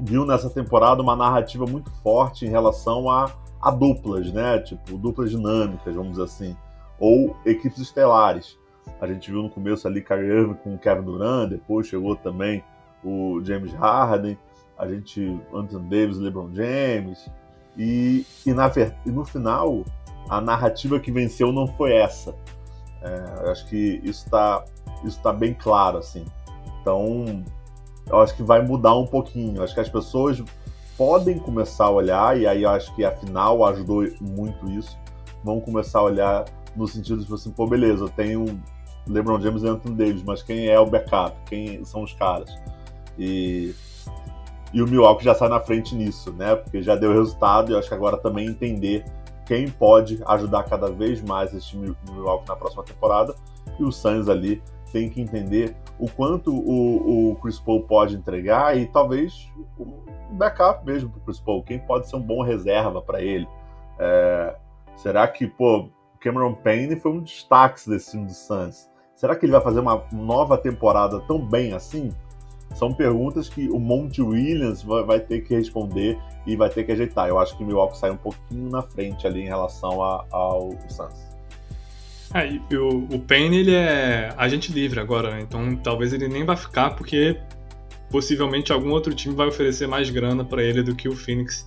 viu 0.00 0.24
nessa 0.24 0.48
temporada 0.48 1.02
uma 1.02 1.14
narrativa 1.14 1.66
muito 1.66 1.90
forte 2.02 2.46
em 2.46 2.48
relação 2.48 3.10
a, 3.10 3.30
a 3.62 3.70
duplas, 3.70 4.32
né? 4.32 4.58
Tipo, 4.58 4.98
duplas 4.98 5.30
dinâmicas, 5.30 5.94
vamos 5.94 6.12
dizer 6.12 6.24
assim, 6.24 6.56
ou 6.98 7.36
equipes 7.46 7.78
estelares. 7.78 8.58
A 9.00 9.06
gente 9.06 9.30
viu 9.30 9.42
no 9.42 9.48
começo 9.48 9.86
ali 9.86 10.02
Kyrie 10.02 10.54
com 10.62 10.74
o 10.74 10.78
Kevin 10.78 11.02
Durant, 11.02 11.48
depois 11.48 11.86
chegou 11.86 12.16
também 12.16 12.64
o 13.04 13.40
James 13.44 13.72
Harden, 13.72 14.36
a 14.76 14.88
gente 14.88 15.40
Anthony 15.54 15.88
Davis, 15.88 16.18
LeBron 16.18 16.52
James, 16.52 17.30
e, 17.76 18.26
e, 18.44 18.52
na, 18.52 18.70
e 19.06 19.10
no 19.10 19.24
final 19.24 19.84
a 20.28 20.40
narrativa 20.40 20.98
que 20.98 21.12
venceu 21.12 21.52
não 21.52 21.66
foi 21.66 21.92
essa. 21.92 22.34
É, 23.00 23.50
acho 23.50 23.66
que 23.68 24.00
isso 24.02 24.24
está 24.24 24.64
isso 25.04 25.20
tá 25.20 25.32
bem 25.32 25.54
claro, 25.54 25.98
assim. 25.98 26.24
Então, 26.80 27.44
eu 28.08 28.20
acho 28.20 28.34
que 28.34 28.42
vai 28.42 28.62
mudar 28.62 28.94
um 28.96 29.06
pouquinho. 29.06 29.62
Acho 29.62 29.74
que 29.74 29.80
as 29.80 29.88
pessoas 29.88 30.42
podem 31.02 31.36
começar 31.36 31.86
a 31.86 31.90
olhar, 31.90 32.38
e 32.38 32.46
aí 32.46 32.62
eu 32.62 32.70
acho 32.70 32.94
que 32.94 33.04
a 33.04 33.10
final 33.10 33.64
ajudou 33.66 34.06
muito 34.20 34.70
isso, 34.70 34.96
vão 35.42 35.60
começar 35.60 35.98
a 35.98 36.04
olhar 36.04 36.44
no 36.76 36.86
sentido 36.86 37.16
de 37.16 37.22
tipo 37.24 37.34
assim, 37.34 37.50
pô, 37.50 37.66
beleza, 37.66 38.04
eu 38.04 38.08
tenho 38.08 38.62
LeBron 39.08 39.40
James 39.40 39.64
Anthony 39.64 39.96
Davis, 39.96 40.22
mas 40.22 40.44
quem 40.44 40.68
é 40.68 40.78
o 40.78 40.86
backup? 40.86 41.36
Quem 41.46 41.84
são 41.84 42.04
os 42.04 42.12
caras? 42.12 42.56
E, 43.18 43.74
e 44.72 44.80
o 44.80 44.86
Milwaukee 44.86 45.24
já 45.24 45.34
sai 45.34 45.48
na 45.48 45.58
frente 45.58 45.92
nisso, 45.92 46.32
né? 46.34 46.54
Porque 46.54 46.80
já 46.80 46.94
deu 46.94 47.12
resultado 47.12 47.72
e 47.72 47.74
eu 47.74 47.80
acho 47.80 47.88
que 47.88 47.94
agora 47.94 48.16
também 48.16 48.46
entender 48.46 49.04
quem 49.44 49.68
pode 49.68 50.22
ajudar 50.24 50.62
cada 50.62 50.88
vez 50.88 51.20
mais 51.20 51.52
esse 51.52 51.66
time 51.66 51.96
Milwaukee 52.12 52.46
na 52.46 52.54
próxima 52.54 52.84
temporada. 52.84 53.34
E 53.76 53.82
o 53.82 53.90
Suns 53.90 54.28
ali 54.28 54.62
tem 54.92 55.08
que 55.08 55.20
entender 55.20 55.74
o 55.98 56.08
quanto 56.08 56.54
o, 56.54 57.30
o 57.30 57.36
Chris 57.36 57.58
Paul 57.58 57.82
pode 57.84 58.14
entregar 58.14 58.76
e 58.76 58.86
talvez 58.86 59.50
um 59.78 60.36
backup 60.36 60.84
mesmo 60.84 61.10
para 61.10 61.20
o 61.20 61.24
Chris 61.24 61.40
Paul. 61.40 61.62
Quem 61.62 61.78
pode 61.78 62.08
ser 62.08 62.16
um 62.16 62.20
bom 62.20 62.42
reserva 62.42 63.00
para 63.00 63.22
ele? 63.22 63.48
É, 63.98 64.56
será 64.96 65.26
que, 65.26 65.46
pô, 65.46 65.88
Cameron 66.20 66.54
Payne 66.54 66.96
foi 66.96 67.12
um 67.12 67.20
destaque 67.20 67.88
desse 67.88 68.12
time 68.12 68.26
do 68.26 68.32
Suns? 68.32 68.90
Será 69.14 69.36
que 69.36 69.46
ele 69.46 69.52
vai 69.52 69.60
fazer 69.60 69.80
uma 69.80 70.04
nova 70.12 70.58
temporada 70.58 71.20
tão 71.20 71.38
bem 71.38 71.72
assim? 71.72 72.10
São 72.74 72.92
perguntas 72.92 73.48
que 73.48 73.68
o 73.68 73.78
Monte 73.78 74.22
Williams 74.22 74.82
vai, 74.82 75.04
vai, 75.04 75.20
ter 75.20 75.42
que 75.42 75.54
responder 75.54 76.18
e 76.46 76.56
vai 76.56 76.70
ter 76.70 76.84
que 76.84 76.92
ajeitar. 76.92 77.28
Eu 77.28 77.38
acho 77.38 77.56
que 77.56 77.62
o 77.62 77.66
Milwaukee 77.66 77.98
sai 77.98 78.10
um 78.10 78.16
pouquinho 78.16 78.70
na 78.70 78.82
frente 78.82 79.26
ali 79.26 79.42
em 79.42 79.46
relação 79.46 80.02
a, 80.02 80.24
ao 80.30 80.70
Suns. 80.88 81.31
É, 82.34 82.76
o, 82.76 83.06
o 83.14 83.18
Payne, 83.18 83.58
ele 83.58 83.74
é 83.74 84.32
agente 84.36 84.72
livre 84.72 84.98
agora, 84.98 85.30
né? 85.30 85.42
Então 85.42 85.76
talvez 85.76 86.12
ele 86.12 86.28
nem 86.28 86.44
vá 86.44 86.56
ficar, 86.56 86.90
porque 86.90 87.38
possivelmente 88.10 88.72
algum 88.72 88.90
outro 88.90 89.14
time 89.14 89.34
vai 89.34 89.48
oferecer 89.48 89.86
mais 89.86 90.08
grana 90.10 90.44
para 90.44 90.62
ele 90.62 90.82
do 90.82 90.94
que 90.94 91.08
o 91.08 91.16
Phoenix 91.16 91.66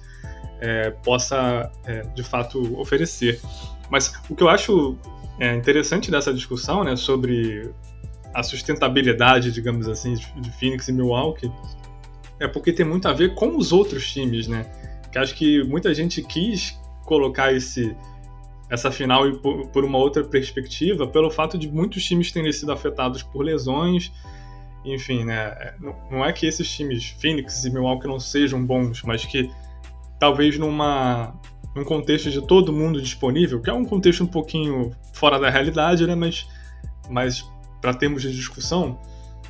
é, 0.60 0.92
possa, 1.04 1.72
é, 1.86 2.02
de 2.02 2.24
fato, 2.24 2.80
oferecer. 2.80 3.40
Mas 3.90 4.14
o 4.30 4.36
que 4.36 4.44
eu 4.44 4.50
acho 4.50 4.98
é, 5.40 5.54
interessante 5.56 6.10
dessa 6.10 6.34
discussão, 6.34 6.84
né, 6.84 6.96
sobre 6.96 7.72
a 8.34 8.44
sustentabilidade, 8.44 9.52
digamos 9.52 9.88
assim, 9.88 10.14
de 10.14 10.52
Phoenix 10.52 10.88
e 10.88 10.94
Milwaukee, 10.94 11.52
é 12.40 12.48
porque 12.48 12.74
tem 12.74 12.86
muito 12.86 13.08
a 13.08 13.14
ver 13.14 13.34
com 13.34 13.56
os 13.58 13.72
outros 13.72 14.12
times, 14.12 14.48
né? 14.48 14.66
Que 15.12 15.18
acho 15.18 15.34
que 15.36 15.64
muita 15.64 15.94
gente 15.94 16.22
quis 16.22 16.78
colocar 17.06 17.54
esse 17.54 17.96
essa 18.70 18.92
final 18.92 19.24
por 19.72 19.86
uma 19.86 19.98
outra 19.98 20.24
perspectiva, 20.24 21.08
pelo 21.08 21.30
fato 21.30 21.58
de 21.58 21.70
muitos 21.70 22.04
times 22.04 22.32
terem 22.32 22.52
sido 22.52 22.72
afetados 22.72 23.22
por 23.22 23.44
lesões, 23.44 24.12
enfim, 24.84 25.24
né? 25.24 25.76
Não 26.12 26.24
é 26.24 26.32
que 26.32 26.46
esses 26.46 26.70
times, 26.70 27.16
Phoenix 27.20 27.64
e 27.66 27.70
Milwaukee, 27.70 28.08
não 28.08 28.20
sejam 28.20 28.64
bons, 28.66 29.02
mas 29.04 29.26
que 29.26 29.50
talvez 30.20 30.58
numa 30.58 31.34
num 31.76 31.84
contexto 31.84 32.32
de 32.32 32.42
todo 32.42 32.72
mundo 32.72 33.02
disponível, 33.02 33.62
que 33.62 33.70
é 33.70 33.74
um 33.74 33.84
contexto 33.84 34.24
um 34.24 34.28
pouquinho 34.28 34.96
fora 35.14 35.38
da 35.38 35.50
realidade, 35.50 36.08
né? 36.08 36.16
Mas, 36.16 36.48
mas 37.10 37.46
para 37.82 37.94
termos 37.94 38.22
de 38.22 38.34
discussão, 38.34 38.98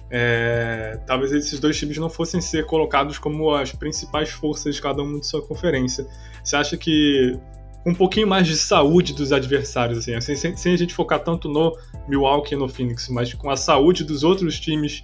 é, 0.10 0.99
talvez 1.06 1.32
esses 1.32 1.60
dois 1.60 1.78
times 1.78 1.97
não 1.97 2.10
fossem 2.10 2.41
ser 2.41 2.65
colocados 2.65 3.19
como 3.19 3.54
as 3.54 3.71
principais 3.71 4.32
forças 4.32 4.75
de 4.75 4.82
cada 4.82 5.04
um 5.04 5.19
de 5.19 5.28
sua 5.28 5.45
conferência. 5.45 6.08
Você 6.43 6.56
acha 6.56 6.75
que 6.75 7.39
um 7.85 7.93
pouquinho 7.93 8.27
mais 8.27 8.47
de 8.47 8.57
saúde 8.57 9.13
dos 9.13 9.31
adversários, 9.31 9.99
assim, 9.99 10.15
assim 10.15 10.35
sem, 10.35 10.57
sem, 10.57 10.73
a 10.73 10.77
gente 10.77 10.93
focar 10.93 11.19
tanto 11.19 11.47
no 11.47 11.77
Milwaukee 12.07 12.55
e 12.55 12.57
no 12.57 12.67
Phoenix, 12.67 13.07
mas 13.09 13.33
com 13.33 13.49
a 13.49 13.55
saúde 13.55 14.03
dos 14.03 14.23
outros 14.23 14.59
times, 14.59 15.03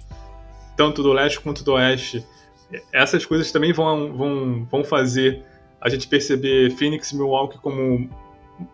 tanto 0.76 1.02
do 1.02 1.12
leste 1.12 1.40
quanto 1.40 1.62
do 1.62 1.74
oeste, 1.74 2.26
essas 2.92 3.24
coisas 3.24 3.52
também 3.52 3.72
vão, 3.72 4.16
vão, 4.16 4.64
vão 4.70 4.84
fazer 4.84 5.44
a 5.80 5.88
gente 5.88 6.08
perceber 6.08 6.70
Phoenix 6.72 7.12
e 7.12 7.16
Milwaukee 7.16 7.58
como 7.58 8.08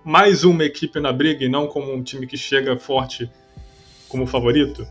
mais 0.05 0.45
uma 0.45 0.65
equipe 0.65 1.01
na 1.01 1.13
briga 1.13 1.45
e 1.45 1.49
não 1.49 1.67
como 1.67 1.93
um 1.93 2.03
time 2.03 2.27
que 2.27 2.37
chega 2.37 2.77
forte 2.77 3.31
como 4.09 4.27
favorito? 4.27 4.87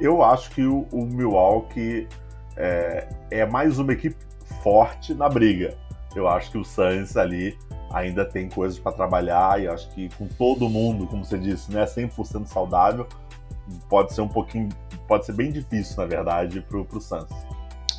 Eu 0.00 0.22
acho 0.22 0.50
que 0.50 0.64
o, 0.64 0.86
o 0.90 1.04
Milwaukee 1.04 2.08
é, 2.56 3.08
é, 3.30 3.46
mais 3.46 3.78
uma 3.78 3.92
equipe 3.92 4.16
forte 4.62 5.14
na 5.14 5.28
briga. 5.28 5.76
Eu 6.14 6.28
acho 6.28 6.50
que 6.50 6.58
o 6.58 6.64
Suns 6.64 7.16
ali 7.16 7.56
ainda 7.92 8.24
tem 8.24 8.48
coisas 8.48 8.78
para 8.78 8.92
trabalhar 8.92 9.62
e 9.62 9.68
acho 9.68 9.88
que 9.90 10.08
com 10.16 10.26
todo 10.26 10.68
mundo, 10.68 11.06
como 11.06 11.24
você 11.24 11.38
disse, 11.38 11.72
né, 11.72 11.84
100% 11.84 12.46
saudável, 12.46 13.06
pode 13.88 14.12
ser 14.14 14.22
um 14.22 14.28
pouquinho 14.28 14.68
pode 15.06 15.26
ser 15.26 15.32
bem 15.34 15.52
difícil, 15.52 15.96
na 15.98 16.06
verdade, 16.06 16.60
pro, 16.62 16.84
pro 16.84 17.00
Suns. 17.00 17.28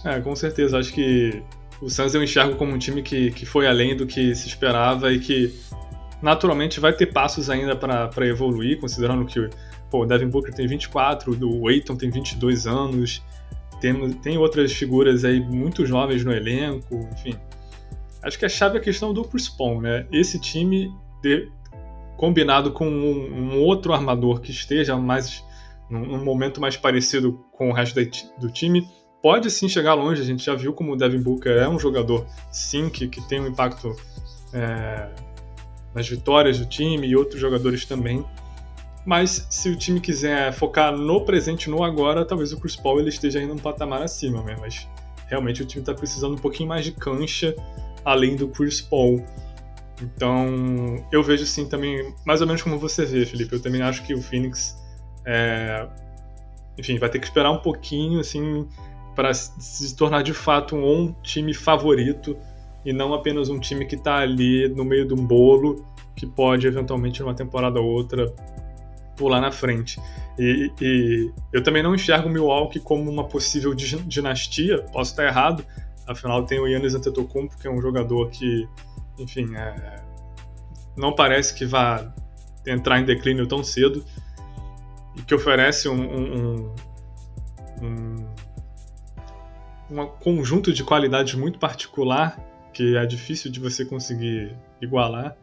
É, 0.03 0.19
com 0.19 0.35
certeza. 0.35 0.79
Acho 0.79 0.91
que 0.91 1.43
o 1.81 1.89
Suns 1.89 2.13
eu 2.15 2.23
enxergo 2.23 2.55
como 2.55 2.73
um 2.73 2.77
time 2.77 3.01
que, 3.01 3.31
que 3.31 3.45
foi 3.45 3.67
além 3.67 3.95
do 3.95 4.07
que 4.07 4.33
se 4.35 4.47
esperava 4.47 5.11
e 5.11 5.19
que 5.19 5.53
naturalmente 6.21 6.79
vai 6.79 6.93
ter 6.93 7.07
passos 7.07 7.49
ainda 7.49 7.75
para 7.75 8.27
evoluir, 8.27 8.79
considerando 8.79 9.25
que 9.25 9.49
pô, 9.91 10.03
o 10.03 10.05
Devin 10.05 10.27
Booker 10.27 10.53
tem 10.53 10.65
24, 10.65 11.37
o 11.45 11.67
Aiton 11.67 11.95
tem 11.95 12.09
22 12.09 12.65
anos, 12.65 13.21
tem, 13.79 14.13
tem 14.13 14.37
outras 14.37 14.71
figuras 14.71 15.23
aí 15.25 15.39
muito 15.39 15.85
jovens 15.85 16.23
no 16.23 16.31
elenco, 16.31 17.07
enfim. 17.11 17.35
Acho 18.23 18.39
que 18.39 18.45
a 18.45 18.49
chave 18.49 18.77
é 18.77 18.79
a 18.79 18.83
questão 18.83 19.13
do 19.13 19.23
Chris 19.23 19.49
Paul, 19.49 19.81
né? 19.81 20.07
Esse 20.11 20.39
time 20.39 20.91
de, 21.21 21.51
combinado 22.15 22.71
com 22.71 22.87
um, 22.87 23.55
um, 23.55 23.61
outro 23.61 23.93
armador 23.93 24.39
que 24.39 24.51
esteja 24.51 24.95
mais 24.95 25.43
num, 25.89 26.05
num, 26.05 26.23
momento 26.23 26.61
mais 26.61 26.77
parecido 26.77 27.43
com 27.51 27.69
o 27.69 27.73
resto 27.73 27.99
do 28.39 28.49
time, 28.49 28.87
pode 29.21 29.51
sim 29.51 29.67
chegar 29.67 29.93
longe. 29.93 30.21
A 30.21 30.25
gente 30.25 30.43
já 30.43 30.55
viu 30.55 30.73
como 30.73 30.93
o 30.93 30.95
Devin 30.95 31.21
Booker 31.21 31.57
é 31.57 31.67
um 31.67 31.77
jogador, 31.77 32.25
sim, 32.49 32.89
que, 32.89 33.07
que 33.07 33.21
tem 33.27 33.41
um 33.41 33.47
impacto 33.47 33.95
é, 34.53 35.09
nas 35.93 36.07
vitórias 36.07 36.57
do 36.57 36.65
time 36.65 37.07
e 37.07 37.15
outros 37.15 37.41
jogadores 37.41 37.85
também. 37.85 38.25
Mas 39.05 39.45
se 39.49 39.69
o 39.69 39.75
time 39.75 39.99
quiser 39.99 40.53
focar 40.53 40.95
no 40.95 41.25
presente, 41.25 41.69
no 41.69 41.83
agora, 41.83 42.23
talvez 42.23 42.53
o 42.53 42.59
Chris 42.59 42.75
Paul 42.75 43.01
ele 43.01 43.09
esteja 43.09 43.39
ainda 43.39 43.53
um 43.53 43.57
patamar 43.57 44.01
acima, 44.01 44.41
né? 44.43 44.55
Mas 44.59 44.87
realmente 45.27 45.61
o 45.61 45.65
time 45.65 45.81
está 45.81 45.93
precisando 45.93 46.35
um 46.35 46.39
pouquinho 46.39 46.69
mais 46.69 46.85
de 46.85 46.93
cancha 46.93 47.53
além 48.05 48.35
do 48.35 48.47
Chris 48.47 48.81
Paul. 48.81 49.23
Então 50.01 51.05
eu 51.11 51.23
vejo 51.23 51.45
sim 51.45 51.67
também, 51.67 52.13
mais 52.25 52.41
ou 52.41 52.47
menos 52.47 52.61
como 52.61 52.77
você 52.77 53.05
vê, 53.05 53.25
Felipe. 53.25 53.53
Eu 53.53 53.61
também 53.61 53.81
acho 53.81 54.03
que 54.03 54.13
o 54.13 54.21
Phoenix, 54.21 54.77
é... 55.25 55.87
enfim, 56.77 56.97
vai 56.97 57.09
ter 57.09 57.19
que 57.19 57.25
esperar 57.25 57.51
um 57.51 57.59
pouquinho 57.59 58.19
assim 58.19 58.67
para 59.15 59.33
se 59.33 59.95
tornar 59.95 60.23
de 60.23 60.33
fato 60.33 60.75
um 60.75 61.13
time 61.21 61.53
favorito 61.53 62.35
e 62.83 62.91
não 62.91 63.13
apenas 63.13 63.49
um 63.49 63.59
time 63.59 63.85
que 63.85 63.95
está 63.95 64.17
ali 64.17 64.67
no 64.69 64.83
meio 64.83 65.07
de 65.07 65.13
um 65.13 65.25
bolo 65.25 65.85
que 66.15 66.25
pode 66.25 66.67
eventualmente 66.67 67.21
numa 67.21 67.33
temporada 67.33 67.79
ou 67.79 67.87
outra 67.87 68.33
pular 69.15 69.39
na 69.39 69.51
frente. 69.51 69.99
E, 70.37 70.71
e, 70.81 71.31
eu 71.51 71.63
também 71.63 71.83
não 71.83 71.93
enxergo 71.93 72.27
o 72.27 72.31
Milwaukee 72.31 72.79
como 72.79 73.09
uma 73.09 73.23
possível 73.23 73.73
dinastia, 73.73 74.79
posso 74.91 75.11
estar 75.11 75.25
errado, 75.25 75.65
afinal 76.07 76.45
tem 76.45 76.59
o 76.59 76.67
Yannis 76.67 76.95
Antetokounmpo, 76.95 77.57
que 77.57 77.67
é 77.67 77.71
um 77.71 77.81
jogador 77.81 78.29
que, 78.29 78.67
enfim, 79.17 79.55
é, 79.55 80.01
não 80.95 81.13
parece 81.13 81.53
que 81.53 81.65
vá 81.65 82.13
entrar 82.65 82.99
em 82.99 83.05
declínio 83.05 83.47
tão 83.47 83.63
cedo 83.63 84.03
e 85.15 85.21
que 85.21 85.35
oferece 85.35 85.89
um, 85.89 86.01
um, 86.01 86.75
um, 87.81 88.27
um 89.91 90.05
conjunto 90.07 90.73
de 90.73 90.83
qualidades 90.83 91.35
muito 91.35 91.59
particular 91.59 92.37
que 92.73 92.97
é 92.97 93.05
difícil 93.05 93.51
de 93.51 93.59
você 93.59 93.85
conseguir 93.85 94.55
igualar. 94.81 95.37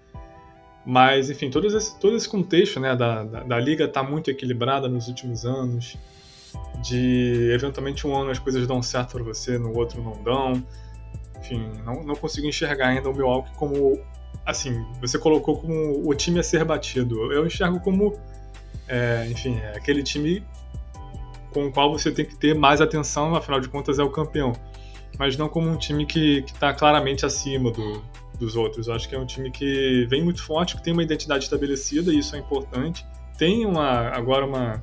Mas, 0.85 1.31
enfim, 1.31 1.51
todo 1.51 1.67
esse, 1.67 1.99
todo 2.01 2.17
esse 2.17 2.29
contexto 2.29 2.81
né, 2.81 2.97
da, 2.97 3.23
da, 3.23 3.43
da 3.45 3.59
liga 3.59 3.85
está 3.85 4.03
muito 4.03 4.31
equilibrada 4.31 4.89
nos 4.89 5.09
últimos 5.09 5.47
anos, 5.47 5.97
de 6.83 7.51
eventualmente 7.53 8.07
um 8.07 8.17
ano 8.17 8.31
as 8.31 8.39
coisas 8.39 8.67
dão 8.67 8.83
certo 8.83 9.13
para 9.13 9.23
você, 9.23 9.59
no 9.59 9.77
outro 9.77 10.03
não 10.03 10.23
dão. 10.23 10.65
Enfim, 11.39 11.71
não, 11.85 12.03
não 12.03 12.15
consigo 12.15 12.47
enxergar 12.47 12.89
ainda 12.89 13.09
o 13.09 13.15
Milwaukee 13.15 13.53
como, 13.57 13.99
assim, 14.45 14.85
você 15.01 15.19
colocou 15.19 15.59
como 15.59 16.09
o 16.09 16.15
time 16.15 16.39
a 16.39 16.43
ser 16.43 16.65
batido. 16.65 17.33
Eu 17.33 17.47
enxergo 17.47 17.81
como, 17.81 18.19
é, 18.87 19.27
enfim, 19.31 19.57
é 19.59 19.77
aquele 19.77 20.03
time 20.03 20.45
com 21.53 21.67
o 21.67 21.73
qual 21.73 21.91
você 21.91 22.13
tem 22.13 22.25
que 22.25 22.37
ter 22.37 22.55
mais 22.55 22.81
atenção, 22.81 23.35
afinal 23.35 23.61
de 23.61 23.69
contas 23.69 23.99
é 23.99 24.03
o 24.03 24.11
campeão. 24.11 24.53
Mas 25.19 25.37
não 25.37 25.49
como 25.49 25.69
um 25.69 25.77
time 25.77 26.07
que 26.07 26.45
está 26.47 26.73
claramente 26.73 27.27
acima 27.27 27.71
do, 27.71 28.03
dos 28.39 28.57
outros. 28.57 28.89
Eu 28.89 28.95
acho 28.95 29.09
que 29.09 29.15
é 29.15 29.19
um 29.19 29.27
time 29.27 29.51
que 29.51 30.07
vem 30.09 30.23
muito 30.23 30.43
forte, 30.43 30.77
que 30.77 30.83
tem 30.83 30.93
uma 30.93 31.03
identidade 31.03 31.45
estabelecida, 31.45 32.13
e 32.13 32.19
isso 32.19 32.35
é 32.35 32.39
importante. 32.39 33.07
Tem 33.37 33.67
uma, 33.67 34.09
agora 34.09 34.47
uma, 34.47 34.83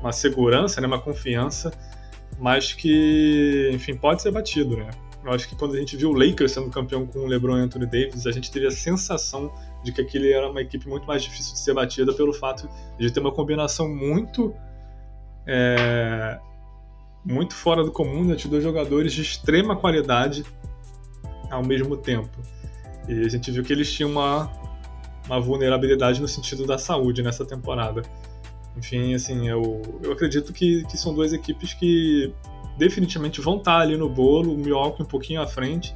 uma 0.00 0.12
segurança, 0.12 0.80
né, 0.80 0.86
uma 0.86 1.00
confiança, 1.00 1.72
mas 2.38 2.72
que, 2.72 3.70
enfim, 3.72 3.96
pode 3.96 4.22
ser 4.22 4.30
batido, 4.30 4.76
né? 4.76 4.90
Eu 5.24 5.32
acho 5.32 5.48
que 5.48 5.56
quando 5.56 5.74
a 5.74 5.78
gente 5.78 5.96
viu 5.96 6.10
o 6.10 6.12
Lakers 6.12 6.52
sendo 6.52 6.70
campeão 6.70 7.06
com 7.06 7.20
o 7.20 7.26
LeBron 7.26 7.58
e 7.58 7.60
Anthony 7.60 7.86
Davis, 7.86 8.26
a 8.26 8.30
gente 8.30 8.50
teve 8.50 8.66
a 8.66 8.70
sensação 8.70 9.52
de 9.82 9.92
que 9.92 10.00
aquele 10.00 10.32
era 10.32 10.48
uma 10.48 10.60
equipe 10.60 10.88
muito 10.88 11.06
mais 11.06 11.22
difícil 11.22 11.54
de 11.54 11.58
ser 11.58 11.74
batida 11.74 12.12
pelo 12.12 12.32
fato 12.32 12.68
de 12.98 13.10
ter 13.10 13.20
uma 13.20 13.32
combinação 13.32 13.88
muito 13.88 14.54
é, 15.46 16.38
muito 17.24 17.54
fora 17.54 17.82
do 17.82 17.90
comum 17.90 18.24
né, 18.24 18.36
de 18.36 18.48
dois 18.48 18.62
jogadores 18.62 19.12
de 19.12 19.22
extrema 19.22 19.76
qualidade 19.76 20.44
ao 21.50 21.64
mesmo 21.64 21.96
tempo. 21.96 22.38
E 23.08 23.24
a 23.24 23.28
gente 23.28 23.50
viu 23.50 23.62
que 23.62 23.72
eles 23.72 23.92
tinham 23.92 24.10
uma, 24.10 24.50
uma 25.26 25.40
vulnerabilidade 25.40 26.20
no 26.20 26.28
sentido 26.28 26.66
da 26.66 26.78
saúde 26.78 27.22
nessa 27.22 27.44
temporada. 27.44 28.02
Enfim, 28.78 29.12
assim, 29.14 29.48
eu, 29.48 29.82
eu 30.02 30.12
acredito 30.12 30.52
que, 30.52 30.84
que 30.84 30.96
são 30.96 31.12
duas 31.12 31.32
equipes 31.32 31.74
que 31.74 32.32
definitivamente 32.76 33.40
vão 33.40 33.56
estar 33.56 33.80
ali 33.80 33.96
no 33.96 34.08
bolo, 34.08 34.54
o 34.54 34.56
Milwaukee 34.56 35.02
um 35.02 35.06
pouquinho 35.06 35.42
à 35.42 35.46
frente, 35.46 35.94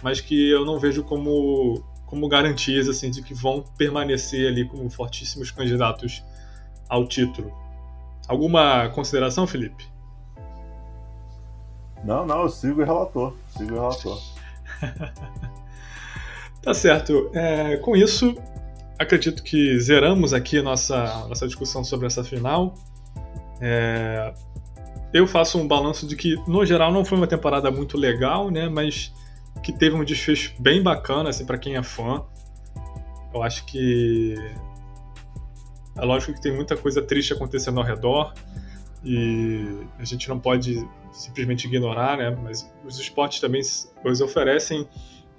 mas 0.00 0.20
que 0.20 0.48
eu 0.48 0.64
não 0.64 0.78
vejo 0.78 1.02
como, 1.02 1.82
como 2.06 2.28
garantias 2.28 2.88
assim, 2.88 3.10
de 3.10 3.20
que 3.20 3.34
vão 3.34 3.64
permanecer 3.76 4.46
ali 4.46 4.64
como 4.64 4.88
fortíssimos 4.88 5.50
candidatos 5.50 6.22
ao 6.88 7.04
título. 7.06 7.52
Alguma 8.28 8.88
consideração, 8.90 9.44
Felipe? 9.44 9.88
Não, 12.04 12.24
não, 12.24 12.42
eu 12.42 12.48
sigo 12.48 12.80
o 12.80 12.84
relator. 12.84 13.34
Sigo 13.56 13.72
o 13.72 13.74
relator. 13.74 14.18
Tá 16.62 16.74
certo. 16.74 17.30
É, 17.32 17.78
com 17.78 17.96
isso, 17.96 18.34
acredito 19.00 19.42
que 19.42 19.80
zeramos 19.80 20.34
aqui 20.34 20.58
a 20.58 20.62
nossa, 20.62 21.26
nossa 21.26 21.46
discussão 21.46 21.82
sobre 21.82 22.06
essa 22.06 22.22
final. 22.22 22.74
É, 23.60 24.32
eu 25.12 25.26
faço 25.26 25.58
um 25.58 25.66
balanço 25.66 26.06
de 26.06 26.14
que, 26.14 26.36
no 26.46 26.64
geral, 26.66 26.92
não 26.92 27.04
foi 27.04 27.16
uma 27.16 27.26
temporada 27.26 27.70
muito 27.70 27.96
legal, 27.96 28.50
né? 28.50 28.68
Mas 28.68 29.12
que 29.62 29.72
teve 29.72 29.96
um 29.96 30.04
desfecho 30.04 30.54
bem 30.58 30.82
bacana, 30.82 31.30
assim, 31.30 31.46
para 31.46 31.56
quem 31.56 31.76
é 31.76 31.82
fã. 31.82 32.22
Eu 33.32 33.42
acho 33.42 33.64
que 33.64 34.34
é 35.96 36.04
lógico 36.04 36.34
que 36.34 36.40
tem 36.40 36.54
muita 36.54 36.76
coisa 36.76 37.00
triste 37.00 37.32
acontecendo 37.32 37.80
ao 37.80 37.86
redor 37.86 38.34
e 39.02 39.66
a 39.98 40.04
gente 40.04 40.28
não 40.28 40.38
pode 40.38 40.86
simplesmente 41.10 41.66
ignorar, 41.66 42.18
né? 42.18 42.30
Mas 42.42 42.70
os 42.84 42.98
esportes 42.98 43.40
também 43.40 43.62
os 44.04 44.20
oferecem 44.20 44.86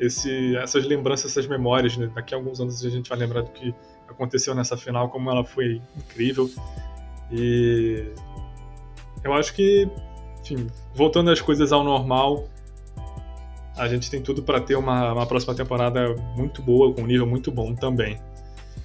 esse, 0.01 0.55
essas 0.57 0.85
lembranças, 0.85 1.31
essas 1.31 1.47
memórias. 1.47 1.95
Né? 1.95 2.09
Daqui 2.13 2.33
a 2.33 2.37
alguns 2.37 2.59
anos 2.59 2.83
a 2.83 2.89
gente 2.89 3.07
vai 3.07 3.19
lembrar 3.19 3.43
do 3.43 3.51
que 3.51 3.73
aconteceu 4.09 4.55
nessa 4.55 4.75
final, 4.75 5.09
como 5.09 5.29
ela 5.29 5.45
foi 5.45 5.79
incrível. 5.95 6.49
E 7.31 8.07
eu 9.23 9.31
acho 9.33 9.53
que, 9.53 9.87
enfim, 10.41 10.67
voltando 10.95 11.29
as 11.29 11.39
coisas 11.39 11.71
ao 11.71 11.83
normal, 11.83 12.49
a 13.77 13.87
gente 13.87 14.09
tem 14.09 14.21
tudo 14.21 14.41
para 14.41 14.59
ter 14.59 14.75
uma, 14.75 15.13
uma 15.13 15.25
próxima 15.25 15.53
temporada 15.53 16.15
muito 16.35 16.61
boa, 16.61 16.93
com 16.93 17.03
um 17.03 17.07
nível 17.07 17.27
muito 17.27 17.51
bom 17.51 17.75
também. 17.75 18.19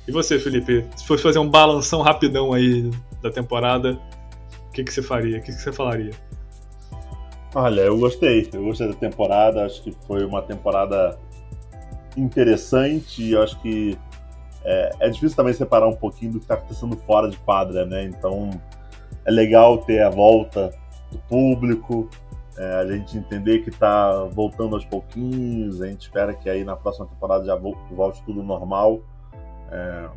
E 0.06 0.12
você, 0.12 0.38
Felipe, 0.38 0.86
se 0.96 1.04
fosse 1.06 1.22
fazer 1.22 1.38
um 1.38 1.48
balanção 1.48 2.02
rapidão 2.02 2.52
aí 2.52 2.90
da 3.22 3.30
temporada, 3.30 3.98
o 4.68 4.72
que, 4.72 4.84
que 4.84 4.92
você 4.92 5.02
faria? 5.02 5.38
O 5.38 5.42
que, 5.42 5.50
que 5.50 5.60
você 5.60 5.72
falaria? 5.72 6.12
Olha, 7.54 7.82
eu 7.82 7.98
gostei. 7.98 8.48
Eu 8.52 8.64
gostei 8.64 8.88
da 8.88 8.94
temporada. 8.94 9.64
Acho 9.64 9.82
que 9.82 9.92
foi 10.06 10.24
uma 10.24 10.42
temporada 10.42 11.18
interessante. 12.16 13.30
Eu 13.30 13.42
acho 13.42 13.60
que 13.60 13.96
é, 14.64 14.90
é, 15.00 15.08
difícil 15.08 15.36
também 15.36 15.54
separar 15.54 15.86
um 15.86 15.94
pouquinho 15.94 16.32
do 16.32 16.38
que 16.38 16.44
está 16.44 16.54
acontecendo 16.54 16.96
fora 16.96 17.30
de 17.30 17.36
quadra, 17.38 17.86
né? 17.86 18.04
Então 18.04 18.50
é 19.24 19.30
legal 19.30 19.78
ter 19.78 20.02
a 20.02 20.10
volta 20.10 20.72
do 21.10 21.18
público, 21.18 22.08
é, 22.58 22.74
a 22.74 22.86
gente 22.86 23.16
entender 23.16 23.60
que 23.60 23.70
está 23.70 24.24
voltando 24.24 24.74
aos 24.74 24.84
pouquinhos. 24.84 25.80
A 25.80 25.86
gente 25.86 26.02
espera 26.02 26.34
que 26.34 26.50
aí 26.50 26.64
na 26.64 26.74
próxima 26.74 27.06
temporada 27.06 27.44
já 27.44 27.54
volte 27.56 28.22
tudo 28.24 28.42
normal. 28.42 29.00
É, 29.70 30.08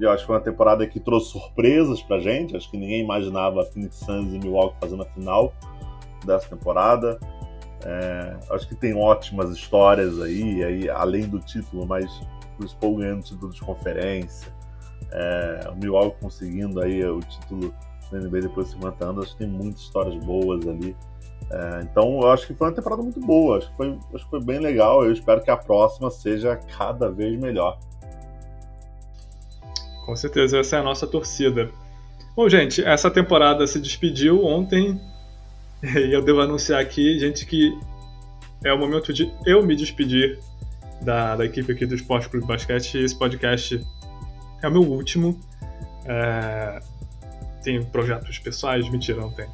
eu 0.00 0.10
acho 0.10 0.22
que 0.22 0.26
foi 0.28 0.36
uma 0.36 0.42
temporada 0.42 0.86
que 0.86 0.98
trouxe 0.98 1.32
surpresas 1.32 2.02
pra 2.02 2.18
gente. 2.18 2.56
Acho 2.56 2.70
que 2.70 2.78
ninguém 2.78 3.00
imaginava 3.00 3.64
Phoenix 3.64 3.96
Suns 3.96 4.32
e 4.32 4.38
Milwaukee 4.38 4.76
fazendo 4.80 5.02
a 5.02 5.06
final 5.06 5.52
dessa 6.26 6.48
temporada. 6.48 7.18
É, 7.84 8.36
acho 8.50 8.66
que 8.66 8.74
tem 8.74 8.94
ótimas 8.94 9.50
histórias 9.50 10.20
aí, 10.20 10.64
aí 10.64 10.88
além 10.88 11.28
do 11.28 11.38
título, 11.38 11.86
mas 11.86 12.10
o 12.58 12.76
Paul 12.76 12.96
ganhando 12.96 13.20
o 13.20 13.22
título 13.22 13.52
de 13.52 13.60
conferência, 13.60 14.52
é, 15.12 15.68
o 15.70 15.76
Milwaukee 15.76 16.18
conseguindo 16.20 16.80
aí 16.80 17.04
o 17.04 17.20
título 17.20 17.74
da 18.10 18.18
NBA 18.18 18.42
depois 18.42 18.68
de 18.68 18.74
50 18.74 19.04
anos, 19.04 19.24
acho 19.24 19.32
que 19.32 19.38
tem 19.38 19.48
muitas 19.48 19.82
histórias 19.82 20.24
boas 20.24 20.66
ali. 20.66 20.96
É, 21.50 21.82
então 21.82 22.20
eu 22.22 22.30
acho 22.30 22.46
que 22.46 22.54
foi 22.54 22.68
uma 22.68 22.74
temporada 22.74 23.02
muito 23.02 23.20
boa, 23.20 23.58
acho 23.58 23.70
que, 23.70 23.76
foi, 23.76 23.98
acho 24.14 24.24
que 24.24 24.30
foi 24.30 24.42
bem 24.42 24.58
legal. 24.60 25.04
Eu 25.04 25.12
espero 25.12 25.42
que 25.42 25.50
a 25.50 25.56
próxima 25.56 26.10
seja 26.10 26.56
cada 26.56 27.10
vez 27.10 27.38
melhor. 27.38 27.78
Com 30.06 30.16
certeza, 30.16 30.58
essa 30.58 30.76
é 30.76 30.78
a 30.80 30.82
nossa 30.82 31.06
torcida. 31.06 31.70
Bom, 32.36 32.48
gente, 32.48 32.82
essa 32.84 33.10
temporada 33.10 33.66
se 33.66 33.80
despediu 33.80 34.44
ontem 34.44 35.00
e 35.96 36.12
eu 36.12 36.22
devo 36.22 36.40
anunciar 36.40 36.80
aqui, 36.80 37.18
gente, 37.18 37.44
que 37.44 37.76
é 38.64 38.72
o 38.72 38.78
momento 38.78 39.12
de 39.12 39.30
eu 39.44 39.62
me 39.62 39.76
despedir 39.76 40.38
da, 41.02 41.36
da 41.36 41.44
equipe 41.44 41.70
aqui 41.70 41.84
do 41.84 41.94
Esporte 41.94 42.28
Clube 42.28 42.46
Basquete. 42.46 42.96
Esse 42.96 43.18
podcast 43.18 43.84
é 44.62 44.68
o 44.68 44.72
meu 44.72 44.82
último. 44.82 45.38
É... 46.06 46.80
Tem 47.62 47.82
projetos 47.82 48.38
pessoais? 48.38 48.88
Mentira, 48.88 49.20
não 49.20 49.30
tem. 49.30 49.46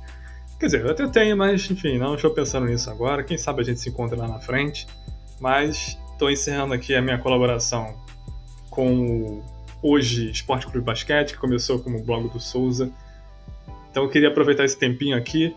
Quer 0.58 0.66
dizer, 0.66 0.80
eu 0.82 0.90
até 0.90 1.06
tenho, 1.08 1.36
mas 1.36 1.68
enfim, 1.70 1.98
não 1.98 2.14
estou 2.14 2.30
pensando 2.30 2.66
nisso 2.66 2.90
agora. 2.90 3.24
Quem 3.24 3.38
sabe 3.38 3.62
a 3.62 3.64
gente 3.64 3.80
se 3.80 3.88
encontra 3.88 4.16
lá 4.16 4.28
na 4.28 4.38
frente. 4.38 4.86
Mas 5.40 5.98
estou 6.12 6.30
encerrando 6.30 6.74
aqui 6.74 6.94
a 6.94 7.02
minha 7.02 7.18
colaboração 7.18 7.96
com 8.68 8.92
o 8.92 9.44
Hoje 9.82 10.30
Esporte 10.30 10.66
Clube 10.66 10.84
Basquete, 10.84 11.32
que 11.32 11.38
começou 11.38 11.80
como 11.80 12.02
blog 12.04 12.28
do 12.28 12.38
Souza. 12.38 12.92
Então 13.90 14.04
eu 14.04 14.10
queria 14.10 14.28
aproveitar 14.28 14.64
esse 14.64 14.78
tempinho 14.78 15.16
aqui 15.16 15.56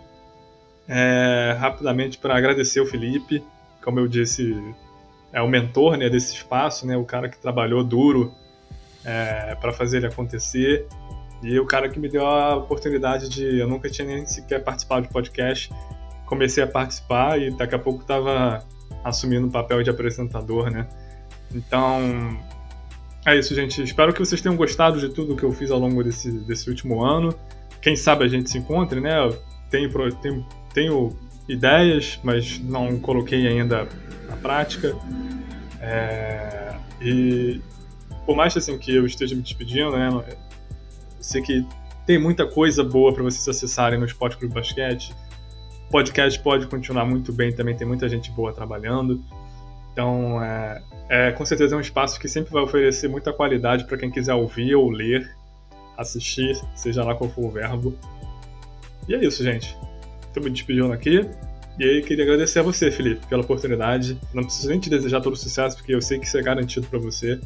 é, 0.87 1.55
rapidamente 1.59 2.17
para 2.17 2.35
agradecer 2.35 2.79
o 2.79 2.85
Felipe, 2.85 3.43
como 3.83 3.99
eu 3.99 4.07
disse, 4.07 4.55
é 5.31 5.41
o 5.41 5.47
mentor 5.47 5.97
né, 5.97 6.09
desse 6.09 6.35
espaço, 6.35 6.85
né, 6.85 6.97
o 6.97 7.05
cara 7.05 7.29
que 7.29 7.37
trabalhou 7.37 7.83
duro 7.83 8.33
é, 9.03 9.55
para 9.55 9.73
fazer 9.73 9.97
ele 9.97 10.07
acontecer. 10.07 10.87
E 11.41 11.59
o 11.59 11.65
cara 11.65 11.89
que 11.89 11.99
me 11.99 12.07
deu 12.07 12.25
a 12.25 12.55
oportunidade 12.55 13.27
de. 13.27 13.59
Eu 13.59 13.67
nunca 13.67 13.89
tinha 13.89 14.07
nem 14.07 14.25
sequer 14.25 14.63
participado 14.63 15.07
de 15.07 15.09
podcast. 15.09 15.69
Comecei 16.25 16.63
a 16.63 16.67
participar 16.67 17.37
e 17.37 17.51
daqui 17.51 17.75
a 17.75 17.79
pouco 17.79 18.01
estava 18.01 18.63
assumindo 19.03 19.47
o 19.47 19.51
papel 19.51 19.83
de 19.83 19.89
apresentador, 19.89 20.71
né? 20.71 20.87
Então. 21.53 22.39
É 23.25 23.37
isso, 23.37 23.53
gente. 23.53 23.83
Espero 23.83 24.13
que 24.13 24.19
vocês 24.19 24.41
tenham 24.41 24.55
gostado 24.55 25.01
de 25.01 25.09
tudo 25.09 25.35
que 25.35 25.43
eu 25.43 25.51
fiz 25.51 25.69
ao 25.69 25.79
longo 25.79 26.01
desse, 26.01 26.31
desse 26.45 26.69
último 26.69 27.03
ano. 27.03 27.35
Quem 27.81 27.95
sabe 27.97 28.23
a 28.23 28.27
gente 28.29 28.49
se 28.49 28.57
encontre, 28.57 29.01
né? 29.01 29.13
tenho, 29.73 30.15
tenho, 30.17 30.45
tenho 30.73 31.15
ideias, 31.47 32.19
mas 32.23 32.59
não 32.59 32.99
coloquei 32.99 33.47
ainda 33.47 33.87
na 34.27 34.37
prática. 34.37 34.95
É, 35.79 36.75
e 37.01 37.61
por 38.25 38.35
mais 38.35 38.55
assim 38.55 38.77
que 38.77 38.95
eu 38.95 39.05
esteja 39.05 39.35
me 39.35 39.41
despedindo, 39.41 39.91
né? 39.91 40.09
sei 41.19 41.41
que 41.41 41.65
tem 42.05 42.19
muita 42.19 42.45
coisa 42.45 42.83
boa 42.83 43.13
para 43.13 43.23
vocês 43.23 43.47
acessarem 43.47 43.97
no 43.97 44.05
Esporte 44.05 44.37
Clube 44.37 44.53
Basquete. 44.53 45.13
O 45.87 45.91
podcast 45.91 46.39
pode 46.39 46.67
continuar 46.67 47.05
muito 47.05 47.31
bem 47.31 47.53
também, 47.53 47.75
tem 47.75 47.87
muita 47.87 48.09
gente 48.09 48.31
boa 48.31 48.51
trabalhando. 48.51 49.23
Então, 49.91 50.43
é, 50.43 50.81
é 51.09 51.31
com 51.31 51.45
certeza 51.45 51.75
é 51.75 51.77
um 51.77 51.81
espaço 51.81 52.19
que 52.19 52.27
sempre 52.27 52.51
vai 52.51 52.63
oferecer 52.63 53.07
muita 53.07 53.31
qualidade 53.31 53.85
para 53.85 53.97
quem 53.97 54.09
quiser 54.09 54.33
ouvir 54.33 54.75
ou 54.75 54.89
ler, 54.89 55.33
assistir, 55.97 56.59
seja 56.75 57.03
lá 57.03 57.15
qual 57.15 57.29
for 57.29 57.45
o 57.45 57.51
verbo. 57.51 57.95
E 59.07 59.13
é 59.13 59.23
isso, 59.23 59.43
gente. 59.43 59.77
Estou 60.33 60.43
me 60.43 60.49
despedindo 60.49 60.91
aqui. 60.91 61.29
E 61.77 61.83
aí, 61.83 62.01
queria 62.01 62.23
agradecer 62.23 62.57
a 62.57 62.63
você, 62.63 62.89
Felipe, 62.89 63.23
pela 63.27 63.43
oportunidade. 63.43 64.19
Não 64.33 64.43
preciso 64.43 64.69
nem 64.69 64.79
te 64.79 64.89
desejar 64.89 65.21
todo 65.21 65.33
o 65.33 65.37
sucesso, 65.37 65.77
porque 65.77 65.93
eu 65.93 66.01
sei 66.01 66.17
que 66.17 66.25
isso 66.25 66.35
é 66.39 66.41
garantido 66.41 66.87
para 66.87 66.97
você. 66.97 67.39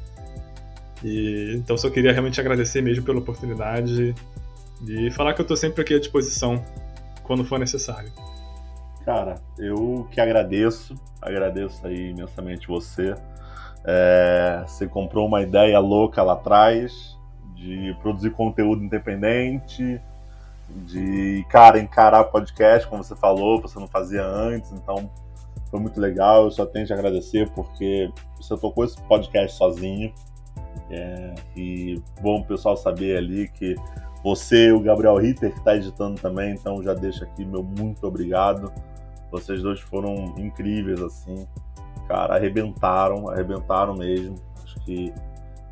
E, 1.04 1.54
então 1.56 1.78
só 1.78 1.90
queria 1.90 2.14
realmente 2.14 2.40
agradecer 2.40 2.82
mesmo 2.82 3.04
pela 3.04 3.20
oportunidade 3.20 4.16
e 4.88 5.12
falar 5.12 5.34
que 5.34 5.42
eu 5.42 5.44
estou 5.44 5.58
sempre 5.58 5.82
aqui 5.82 5.94
à 5.94 6.00
disposição 6.00 6.64
quando 7.24 7.44
for 7.44 7.60
necessário. 7.60 8.10
Cara, 9.04 9.36
eu 9.60 10.08
que 10.12 10.22
agradeço, 10.22 10.96
agradeço 11.22 11.86
aí 11.86 12.12
imensamente 12.12 12.68
você. 12.70 13.16
É, 13.86 14.64
você 14.66 14.88
comprou 14.88 15.28
uma 15.28 15.42
ideia 15.42 15.78
louca 15.80 16.24
lá 16.24 16.34
atrás 16.34 17.18
de 17.54 17.94
produzir 18.02 18.32
conteúdo 18.32 18.82
independente, 18.82 20.02
de 20.70 21.46
cara 21.50 21.80
encarar 21.80 22.26
podcast, 22.26 22.88
como 22.88 23.04
você 23.04 23.16
falou, 23.16 23.62
você 23.62 23.80
não 23.80 23.88
fazia 23.88 24.24
antes, 24.24 24.72
então 24.72 25.10
foi 25.70 25.80
muito 25.80 26.00
legal. 26.00 26.46
Eu 26.46 26.52
só 26.52 26.66
tenho 26.66 26.86
que 26.86 26.94
agradecer 26.94 27.50
porque 27.52 28.12
você 28.36 28.58
tocou 28.58 28.84
esse 28.84 29.02
podcast 29.04 29.58
sozinho. 29.58 30.14
É, 30.90 31.36
e 31.56 32.02
bom 32.22 32.40
o 32.40 32.46
pessoal 32.46 32.78
saber 32.78 33.18
ali 33.18 33.48
que 33.50 33.76
você 34.24 34.72
o 34.72 34.80
Gabriel 34.80 35.18
Ritter 35.18 35.52
que 35.52 35.60
está 35.60 35.76
editando 35.76 36.20
também, 36.22 36.54
então 36.54 36.82
já 36.84 36.94
deixo 36.94 37.24
aqui 37.24 37.46
meu 37.46 37.64
muito 37.64 38.06
obrigado. 38.06 38.72
Vocês 39.32 39.62
dois 39.62 39.80
foram 39.80 40.36
incríveis, 40.38 41.02
assim. 41.02 41.48
Cara, 42.08 42.36
arrebentaram, 42.36 43.30
arrebentaram 43.30 43.96
mesmo. 43.96 44.36
Acho 44.64 44.80
que 44.82 45.14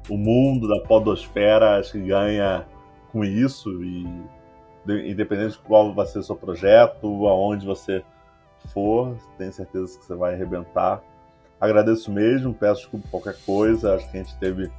o 0.10 0.18
mundo 0.18 0.68
da 0.68 0.80
podosfera 0.82 1.80
acho 1.80 1.94
que 1.94 2.02
ganha 2.02 2.66
com 3.12 3.24
isso 3.24 3.70
e 3.84 4.06
independente 4.88 5.54
de 5.54 5.60
qual 5.60 5.94
vai 5.94 6.06
ser 6.06 6.20
o 6.20 6.24
seu 6.24 6.36
projeto, 6.36 7.28
aonde 7.28 7.66
você 7.66 8.04
for, 8.74 9.16
tenho 9.38 9.52
certeza 9.54 9.98
que 9.98 10.06
você 10.06 10.16
vai 10.16 10.34
arrebentar. 10.34 11.02
Agradeço 11.60 12.12
mesmo, 12.12 12.54
peço 12.54 12.82
desculpa 12.82 13.08
qualquer 13.10 13.36
coisa, 13.46 13.96
acho 13.96 14.10
que 14.12 14.18
a 14.18 14.24
gente 14.24 14.38
teve 14.38 14.72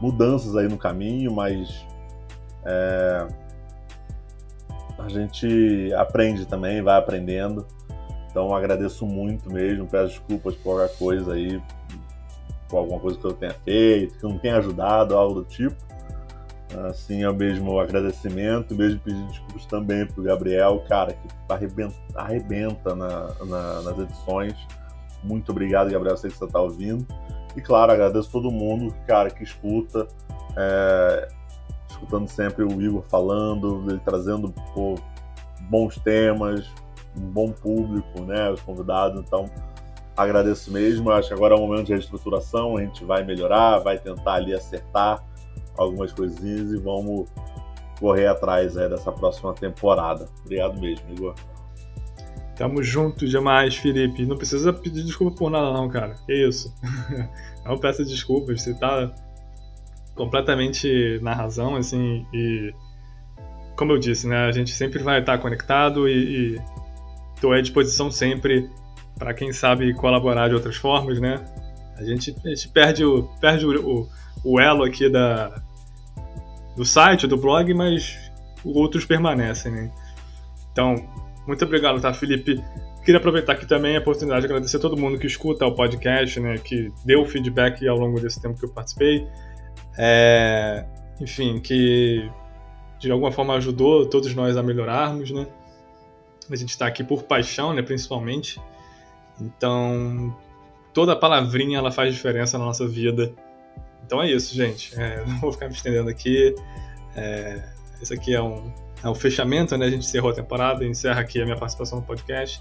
mudanças 0.00 0.56
aí 0.56 0.68
no 0.68 0.76
caminho, 0.76 1.32
mas 1.32 1.86
é, 2.64 3.26
a 4.98 5.08
gente 5.08 5.92
aprende 5.94 6.46
também, 6.46 6.82
vai 6.82 6.98
aprendendo. 6.98 7.66
Então 8.30 8.54
agradeço 8.54 9.06
muito 9.06 9.52
mesmo, 9.52 9.86
peço 9.86 10.18
desculpas 10.18 10.54
por 10.56 10.76
qualquer 10.76 10.96
coisa 10.96 11.34
aí, 11.34 11.60
por 12.68 12.78
alguma 12.78 13.00
coisa 13.00 13.18
que 13.18 13.24
eu 13.24 13.32
tenha 13.32 13.54
feito, 13.64 14.18
que 14.18 14.22
não 14.22 14.38
tenha 14.38 14.58
ajudado, 14.58 15.16
algo 15.16 15.40
do 15.40 15.44
tipo. 15.44 15.89
Assim, 16.88 17.24
o 17.24 17.34
mesmo 17.34 17.80
agradecimento, 17.80 18.74
mesmo 18.74 19.00
pedido 19.00 19.26
desculpas 19.26 19.66
também 19.66 20.06
pro 20.06 20.22
Gabriel, 20.22 20.84
cara, 20.88 21.12
que 21.12 21.28
arrebenta, 21.48 21.96
arrebenta 22.14 22.94
na, 22.94 23.34
na, 23.44 23.82
nas 23.82 23.98
edições. 23.98 24.54
Muito 25.24 25.50
obrigado, 25.50 25.90
Gabriel, 25.90 26.16
sei 26.16 26.30
que 26.30 26.36
você 26.36 26.44
está 26.44 26.60
ouvindo. 26.60 27.04
E 27.56 27.60
claro, 27.60 27.90
agradeço 27.90 28.30
todo 28.30 28.50
mundo, 28.52 28.94
cara, 29.06 29.30
que 29.30 29.42
escuta, 29.42 30.06
é, 30.56 31.28
escutando 31.88 32.28
sempre 32.28 32.64
o 32.64 32.80
Igor 32.80 33.02
falando, 33.08 33.84
ele 33.88 34.00
trazendo 34.04 34.54
pô, 34.72 34.94
bons 35.68 35.98
temas, 35.98 36.66
um 37.16 37.22
bom 37.22 37.50
público, 37.50 38.22
né, 38.22 38.48
os 38.48 38.60
convidados. 38.60 39.20
Então, 39.20 39.50
agradeço 40.16 40.70
mesmo. 40.72 41.10
Acho 41.10 41.28
que 41.28 41.34
agora 41.34 41.54
é 41.54 41.58
um 41.58 41.66
momento 41.66 41.86
de 41.86 41.92
reestruturação, 41.92 42.76
a 42.76 42.82
gente 42.82 43.04
vai 43.04 43.24
melhorar, 43.24 43.78
vai 43.80 43.98
tentar 43.98 44.34
ali 44.34 44.54
acertar 44.54 45.24
algumas 45.76 46.12
coisinhas 46.12 46.72
e 46.72 46.76
vamos 46.78 47.28
correr 47.98 48.26
atrás 48.26 48.76
aí 48.76 48.88
dessa 48.88 49.12
próxima 49.12 49.52
temporada. 49.52 50.28
Obrigado 50.44 50.80
mesmo, 50.80 51.10
Igor. 51.10 51.34
Tamo 52.56 52.82
junto 52.82 53.26
demais, 53.26 53.76
Felipe. 53.76 54.26
Não 54.26 54.36
precisa 54.36 54.72
pedir 54.72 55.02
desculpa 55.02 55.36
por 55.36 55.50
nada, 55.50 55.72
não, 55.72 55.88
cara. 55.88 56.16
Que 56.26 56.46
isso. 56.46 56.74
Não 57.64 57.78
peça 57.78 58.04
desculpas. 58.04 58.60
Você 58.60 58.74
tá 58.74 59.10
completamente 60.14 61.18
na 61.22 61.32
razão, 61.32 61.76
assim. 61.76 62.26
E, 62.34 62.74
como 63.76 63.92
eu 63.92 63.98
disse, 63.98 64.26
né? 64.26 64.44
A 64.44 64.52
gente 64.52 64.72
sempre 64.72 65.02
vai 65.02 65.20
estar 65.20 65.38
conectado 65.38 66.06
e, 66.06 66.56
e 66.56 66.60
tô 67.40 67.52
à 67.52 67.60
disposição 67.62 68.10
sempre 68.10 68.68
para 69.18 69.32
quem 69.32 69.52
sabe 69.52 69.94
colaborar 69.94 70.48
de 70.48 70.54
outras 70.54 70.76
formas, 70.76 71.18
né? 71.18 71.42
A 71.96 72.04
gente, 72.04 72.34
a 72.44 72.48
gente 72.48 72.68
perde, 72.68 73.04
o, 73.04 73.24
perde 73.40 73.66
o, 73.66 74.08
o 74.44 74.60
elo 74.60 74.84
aqui 74.84 75.08
da, 75.08 75.62
do 76.76 76.84
site, 76.84 77.26
do 77.26 77.36
blog, 77.36 77.72
mas 77.74 78.30
outros 78.64 79.04
permanecem, 79.04 79.72
né? 79.72 79.90
Então, 80.72 80.94
muito 81.46 81.64
obrigado, 81.64 82.00
tá, 82.00 82.12
Felipe? 82.12 82.62
Queria 83.04 83.18
aproveitar 83.18 83.54
aqui 83.54 83.66
também 83.66 83.96
a 83.96 84.00
oportunidade 84.00 84.42
de 84.42 84.46
agradecer 84.46 84.76
a 84.76 84.80
todo 84.80 84.96
mundo 84.96 85.18
que 85.18 85.26
escuta 85.26 85.66
o 85.66 85.74
podcast, 85.74 86.38
né, 86.38 86.58
que 86.58 86.92
deu 87.04 87.24
feedback 87.24 87.86
ao 87.88 87.98
longo 87.98 88.20
desse 88.20 88.40
tempo 88.40 88.58
que 88.58 88.64
eu 88.64 88.68
participei. 88.68 89.26
É, 89.98 90.84
enfim, 91.20 91.60
que 91.60 92.30
de 92.98 93.10
alguma 93.10 93.32
forma 93.32 93.54
ajudou 93.54 94.06
todos 94.06 94.34
nós 94.34 94.56
a 94.56 94.62
melhorarmos, 94.62 95.30
né? 95.30 95.46
A 96.50 96.56
gente 96.56 96.70
está 96.70 96.86
aqui 96.86 97.02
por 97.02 97.22
paixão, 97.22 97.72
né, 97.72 97.82
principalmente. 97.82 98.60
Então, 99.40 100.36
toda 100.92 101.16
palavrinha 101.16 101.78
ela 101.78 101.90
faz 101.90 102.14
diferença 102.14 102.58
na 102.58 102.64
nossa 102.64 102.86
vida. 102.86 103.32
Então 104.10 104.20
é 104.20 104.28
isso, 104.28 104.52
gente. 104.52 104.92
É, 105.00 105.22
não 105.24 105.38
vou 105.38 105.52
ficar 105.52 105.68
me 105.68 105.72
estendendo 105.72 106.10
aqui. 106.10 106.52
É, 107.14 107.62
esse 108.02 108.12
aqui 108.12 108.34
é 108.34 108.42
um, 108.42 108.74
é 109.04 109.08
um 109.08 109.14
fechamento, 109.14 109.76
né? 109.76 109.86
A 109.86 109.90
gente 109.90 110.04
encerrou 110.04 110.32
a 110.32 110.34
temporada, 110.34 110.84
encerra 110.84 111.20
aqui 111.20 111.40
a 111.40 111.44
minha 111.44 111.56
participação 111.56 112.00
no 112.00 112.04
podcast. 112.04 112.60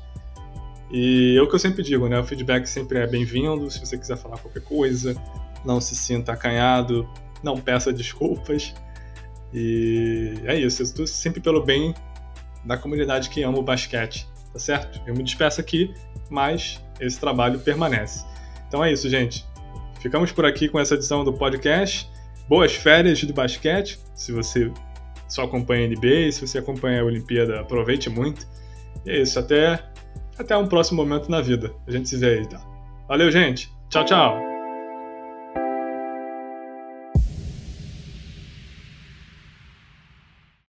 E 0.91 1.36
é 1.36 1.41
o 1.41 1.50
que 1.50 1.56
eu 1.56 1.60
sempre 1.60 1.82
digo, 1.82 2.08
né? 2.08 2.20
O 2.20 2.24
feedback 2.24 2.68
sempre 2.68 3.00
é 3.00 3.08
bem-vindo. 3.08 3.70
Se 3.72 3.80
você 3.80 3.97
quiser 3.97 4.16
falar 4.16 4.38
qualquer 4.38 4.62
coisa, 4.62 5.20
não 5.66 5.82
se 5.82 5.95
sinta 5.95 6.34
acanhado, 6.34 7.10
não 7.41 7.60
peça 7.60 7.91
desculpas. 7.91 8.76
E 9.52 10.36
é 10.45 10.56
isso. 10.56 10.84
Eu 10.84 10.86
estou 10.86 11.08
sempre 11.08 11.41
pelo 11.41 11.64
bem 11.64 11.95
da 12.64 12.78
comunidade 12.78 13.28
que 13.28 13.41
ama 13.41 13.58
o 13.58 13.64
basquete, 13.64 14.30
tá 14.54 14.60
certo? 14.60 15.02
Eu 15.08 15.16
me 15.16 15.24
despeço 15.24 15.60
aqui, 15.60 15.95
mas 16.30 16.80
esse 17.00 17.20
trabalho 17.20 17.60
permanece. 17.60 18.24
Então 18.68 18.84
é 18.84 18.91
isso, 18.91 19.10
gente. 19.10 19.49
Ficamos 20.00 20.32
por 20.32 20.45
aqui 20.45 20.68
com 20.70 20.80
essa 20.80 20.95
edição 20.95 21.24
do 21.24 21.34
podcast. 21.34 22.10
Boas 22.47 22.74
férias 22.74 23.24
do 23.24 23.34
basquete, 23.34 24.00
se 24.16 24.32
você 24.32 24.72
só 25.28 25.43
acompanha 25.43 25.86
a 25.86 25.89
NBA, 25.89 26.32
se 26.32 26.47
você 26.47 26.58
acompanha 26.58 27.02
a 27.02 27.06
Olimpíada, 27.06 27.60
aproveite 27.60 28.10
muito. 28.10 28.47
E 29.06 29.12
é 29.12 29.22
isso, 29.22 29.38
até, 29.38 29.84
até 30.38 30.58
um 30.58 30.68
próximo 30.68 31.06
momento 31.06 31.30
na 31.30 31.41
vida. 31.41 31.72
A 31.88 31.91
gente 31.91 32.10
se 32.10 32.18
vê 32.18 32.39
aí, 32.39 32.47
tá? 32.47 32.60
Valeu, 33.08 33.30
gente. 33.32 33.72
Tchau, 33.89 34.06
tchau. 34.06 34.49